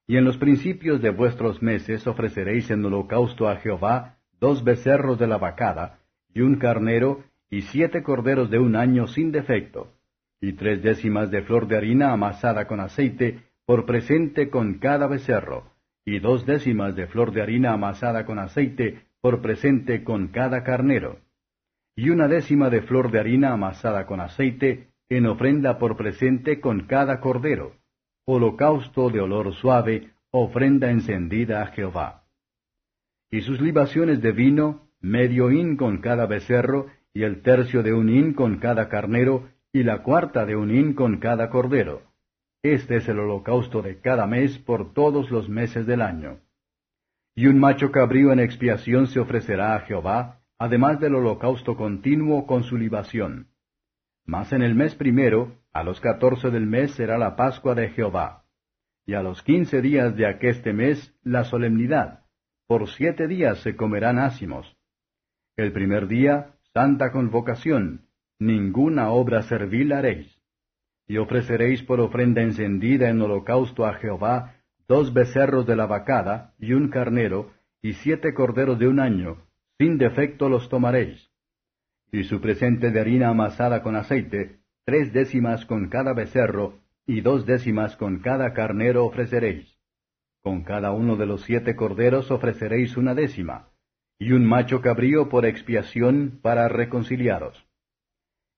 Y 0.06 0.18
en 0.18 0.24
los 0.24 0.38
principios 0.38 1.02
de 1.02 1.10
vuestros 1.10 1.60
meses 1.60 2.06
ofreceréis 2.06 2.70
en 2.70 2.84
holocausto 2.84 3.48
a 3.48 3.56
Jehová 3.56 4.18
dos 4.38 4.62
becerros 4.62 5.18
de 5.18 5.26
la 5.26 5.36
vacada, 5.36 5.98
y 6.32 6.42
un 6.42 6.58
carnero, 6.60 7.24
y 7.50 7.62
siete 7.62 8.04
corderos 8.04 8.50
de 8.50 8.60
un 8.60 8.76
año 8.76 9.08
sin 9.08 9.32
defecto, 9.32 9.88
y 10.40 10.52
tres 10.52 10.80
décimas 10.80 11.32
de 11.32 11.42
flor 11.42 11.66
de 11.66 11.76
harina 11.76 12.12
amasada 12.12 12.68
con 12.68 12.78
aceite, 12.78 13.40
por 13.66 13.84
presente 13.84 14.48
con 14.48 14.74
cada 14.74 15.08
becerro, 15.08 15.64
y 16.04 16.20
dos 16.20 16.46
décimas 16.46 16.94
de 16.94 17.08
flor 17.08 17.32
de 17.32 17.42
harina 17.42 17.72
amasada 17.72 18.24
con 18.24 18.38
aceite, 18.38 19.06
por 19.20 19.42
presente 19.42 20.04
con 20.04 20.28
cada 20.28 20.62
carnero, 20.62 21.18
y 22.00 22.08
una 22.08 22.28
décima 22.28 22.70
de 22.70 22.80
flor 22.80 23.10
de 23.10 23.20
harina 23.20 23.52
amasada 23.52 24.06
con 24.06 24.22
aceite, 24.22 24.88
en 25.10 25.26
ofrenda 25.26 25.76
por 25.78 25.98
presente 25.98 26.58
con 26.58 26.86
cada 26.86 27.20
cordero, 27.20 27.74
holocausto 28.24 29.10
de 29.10 29.20
olor 29.20 29.52
suave, 29.52 30.08
ofrenda 30.30 30.90
encendida 30.90 31.60
a 31.60 31.66
Jehová. 31.66 32.22
Y 33.30 33.42
sus 33.42 33.60
libaciones 33.60 34.22
de 34.22 34.32
vino, 34.32 34.88
medio 35.02 35.50
hin 35.50 35.76
con 35.76 35.98
cada 35.98 36.24
becerro, 36.24 36.86
y 37.12 37.24
el 37.24 37.42
tercio 37.42 37.82
de 37.82 37.92
un 37.92 38.08
hin 38.08 38.32
con 38.32 38.60
cada 38.60 38.88
carnero, 38.88 39.50
y 39.70 39.82
la 39.82 40.02
cuarta 40.02 40.46
de 40.46 40.56
un 40.56 40.70
hin 40.70 40.94
con 40.94 41.18
cada 41.18 41.50
cordero. 41.50 42.00
Este 42.62 42.96
es 42.96 43.08
el 43.10 43.18
holocausto 43.18 43.82
de 43.82 44.00
cada 44.00 44.26
mes 44.26 44.58
por 44.58 44.94
todos 44.94 45.30
los 45.30 45.50
meses 45.50 45.84
del 45.84 46.00
año. 46.00 46.38
Y 47.34 47.46
un 47.46 47.58
macho 47.58 47.92
cabrío 47.92 48.32
en 48.32 48.40
expiación 48.40 49.06
se 49.06 49.20
ofrecerá 49.20 49.74
a 49.74 49.80
Jehová, 49.80 50.39
además 50.60 51.00
del 51.00 51.14
holocausto 51.14 51.74
continuo 51.74 52.46
con 52.46 52.64
su 52.64 52.76
libación. 52.76 53.48
Mas 54.26 54.52
en 54.52 54.60
el 54.60 54.74
mes 54.74 54.94
primero, 54.94 55.56
a 55.72 55.82
los 55.82 56.00
catorce 56.00 56.50
del 56.50 56.66
mes 56.66 56.92
será 56.92 57.16
la 57.16 57.34
Pascua 57.34 57.74
de 57.74 57.88
Jehová. 57.88 58.44
Y 59.06 59.14
a 59.14 59.22
los 59.22 59.42
quince 59.42 59.80
días 59.80 60.14
de 60.16 60.26
aqueste 60.26 60.74
mes 60.74 61.16
la 61.22 61.44
solemnidad. 61.44 62.24
Por 62.66 62.90
siete 62.90 63.26
días 63.26 63.60
se 63.62 63.74
comerán 63.74 64.18
ácimos. 64.18 64.76
El 65.56 65.72
primer 65.72 66.08
día, 66.08 66.52
santa 66.74 67.10
convocación. 67.10 68.02
Ninguna 68.38 69.08
obra 69.10 69.42
servil 69.42 69.92
haréis. 69.94 70.42
Y 71.08 71.16
ofreceréis 71.16 71.82
por 71.84 72.00
ofrenda 72.00 72.42
encendida 72.42 73.08
en 73.08 73.22
holocausto 73.22 73.86
a 73.86 73.94
Jehová 73.94 74.56
dos 74.86 75.14
becerros 75.14 75.66
de 75.66 75.76
la 75.76 75.86
vacada 75.86 76.52
y 76.58 76.74
un 76.74 76.90
carnero, 76.90 77.50
y 77.80 77.94
siete 77.94 78.34
corderos 78.34 78.78
de 78.78 78.88
un 78.88 79.00
año, 79.00 79.38
sin 79.80 79.96
defecto 79.96 80.50
los 80.50 80.68
tomaréis 80.68 81.30
y 82.12 82.24
su 82.24 82.38
presente 82.42 82.90
de 82.90 83.00
harina 83.00 83.30
amasada 83.30 83.82
con 83.82 83.96
aceite, 83.96 84.58
tres 84.84 85.10
décimas 85.14 85.64
con 85.64 85.88
cada 85.88 86.12
becerro, 86.12 86.80
y 87.06 87.22
dos 87.22 87.46
décimas 87.46 87.96
con 87.96 88.18
cada 88.18 88.52
carnero 88.52 89.06
ofreceréis. 89.06 89.78
Con 90.42 90.64
cada 90.64 90.92
uno 90.92 91.16
de 91.16 91.24
los 91.24 91.44
siete 91.44 91.76
corderos 91.76 92.30
ofreceréis 92.30 92.98
una 92.98 93.14
décima, 93.14 93.70
y 94.18 94.32
un 94.32 94.44
macho 94.44 94.82
cabrío 94.82 95.30
por 95.30 95.46
expiación 95.46 96.40
para 96.42 96.68
reconciliaros. 96.68 97.64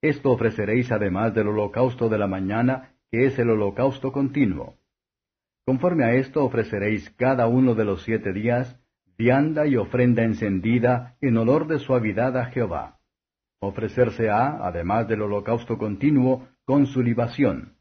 Esto 0.01 0.33
ofreceréis 0.33 0.91
además 0.91 1.35
del 1.35 1.49
holocausto 1.49 2.09
de 2.09 2.18
la 2.18 2.27
mañana, 2.27 2.97
que 3.12 3.27
es 3.27 3.39
el 3.39 3.51
holocausto 3.51 4.11
continuo. 4.11 4.77
Conforme 5.66 6.05
a 6.05 6.14
esto 6.14 6.45
ofreceréis 6.45 7.11
cada 7.11 7.47
uno 7.47 7.77
de 7.77 7.85
los 7.85 8.03
siete 8.03 8.33
días, 8.33 8.82
vianda 9.17 9.67
y 9.67 9.77
ofrenda 9.77 10.23
encendida 10.23 11.17
en 11.21 11.37
olor 11.37 11.67
de 11.67 11.79
suavidad 11.79 12.37
a 12.37 12.47
Jehová 12.47 12.99
ofrecerse 13.63 14.29
a, 14.29 14.67
además 14.67 15.07
del 15.07 15.23
holocausto 15.23 15.79
continuo, 15.79 16.49
con 16.65 16.87
su 16.87 17.01
libación. 17.01 17.77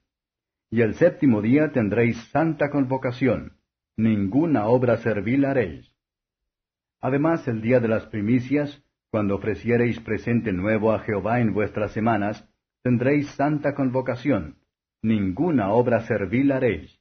Y 0.70 0.82
el 0.82 0.94
séptimo 0.94 1.42
día 1.42 1.72
tendréis 1.72 2.18
santa 2.30 2.70
convocación, 2.70 3.58
ninguna 3.98 4.68
obra 4.68 4.98
servil 4.98 5.44
haréis. 5.44 5.92
Además 7.02 7.48
el 7.48 7.62
día 7.62 7.80
de 7.80 7.88
las 7.88 8.06
primicias, 8.06 8.84
cuando 9.10 9.36
ofreciereis 9.36 10.00
presente 10.00 10.54
nuevo 10.54 10.94
a 10.94 11.00
Jehová 11.00 11.40
en 11.40 11.52
vuestras 11.52 11.92
semanas, 11.94 12.48
tendréis 12.84 13.28
santa 13.32 13.74
convocación, 13.74 14.60
ninguna 15.02 15.72
obra 15.72 16.02
servil 16.02 16.52
haréis. 16.52 17.00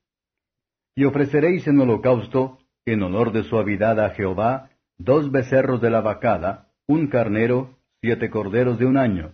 Y 0.97 1.05
ofreceréis 1.05 1.69
en 1.69 1.81
holocausto, 1.81 2.60
en 2.93 3.03
honor 3.03 3.33
de 3.33 3.45
suavidad 3.45 4.01
a 4.01 4.11
Jehová, 4.11 4.71
dos 4.99 5.31
becerros 5.31 5.81
de 5.81 5.91
la 5.91 6.01
vacada, 6.01 6.69
un 6.87 7.07
carnero, 7.07 7.79
siete 8.03 8.31
corderos 8.31 8.79
de 8.79 8.87
un 8.87 8.97
año, 8.97 9.33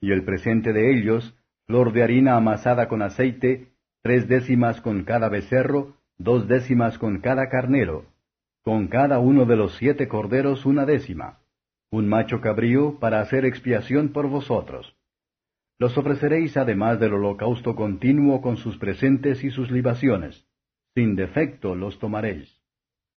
y 0.00 0.12
el 0.12 0.24
presente 0.24 0.72
de 0.72 0.92
ellos, 0.92 1.36
flor 1.66 1.92
de 1.92 2.02
harina 2.02 2.36
amasada 2.36 2.88
con 2.88 3.02
aceite, 3.02 3.72
tres 4.02 4.28
décimas 4.28 4.80
con 4.80 5.04
cada 5.04 5.28
becerro, 5.28 5.96
dos 6.18 6.46
décimas 6.46 6.98
con 6.98 7.20
cada 7.20 7.48
carnero, 7.48 8.06
con 8.62 8.88
cada 8.88 9.18
uno 9.18 9.44
de 9.44 9.56
los 9.56 9.74
siete 9.76 10.08
corderos 10.08 10.64
una 10.64 10.86
décima, 10.86 11.40
un 11.90 12.08
macho 12.08 12.40
cabrío 12.40 12.98
para 12.98 13.20
hacer 13.20 13.44
expiación 13.44 14.10
por 14.10 14.28
vosotros. 14.28 14.96
Los 15.78 15.98
ofreceréis 15.98 16.56
además 16.56 17.00
del 17.00 17.14
holocausto 17.14 17.74
continuo 17.74 18.40
con 18.40 18.56
sus 18.56 18.78
presentes 18.78 19.42
y 19.42 19.50
sus 19.50 19.70
libaciones. 19.70 20.46
Sin 20.94 21.16
defecto 21.16 21.74
los 21.74 21.98
tomaréis. 21.98 22.63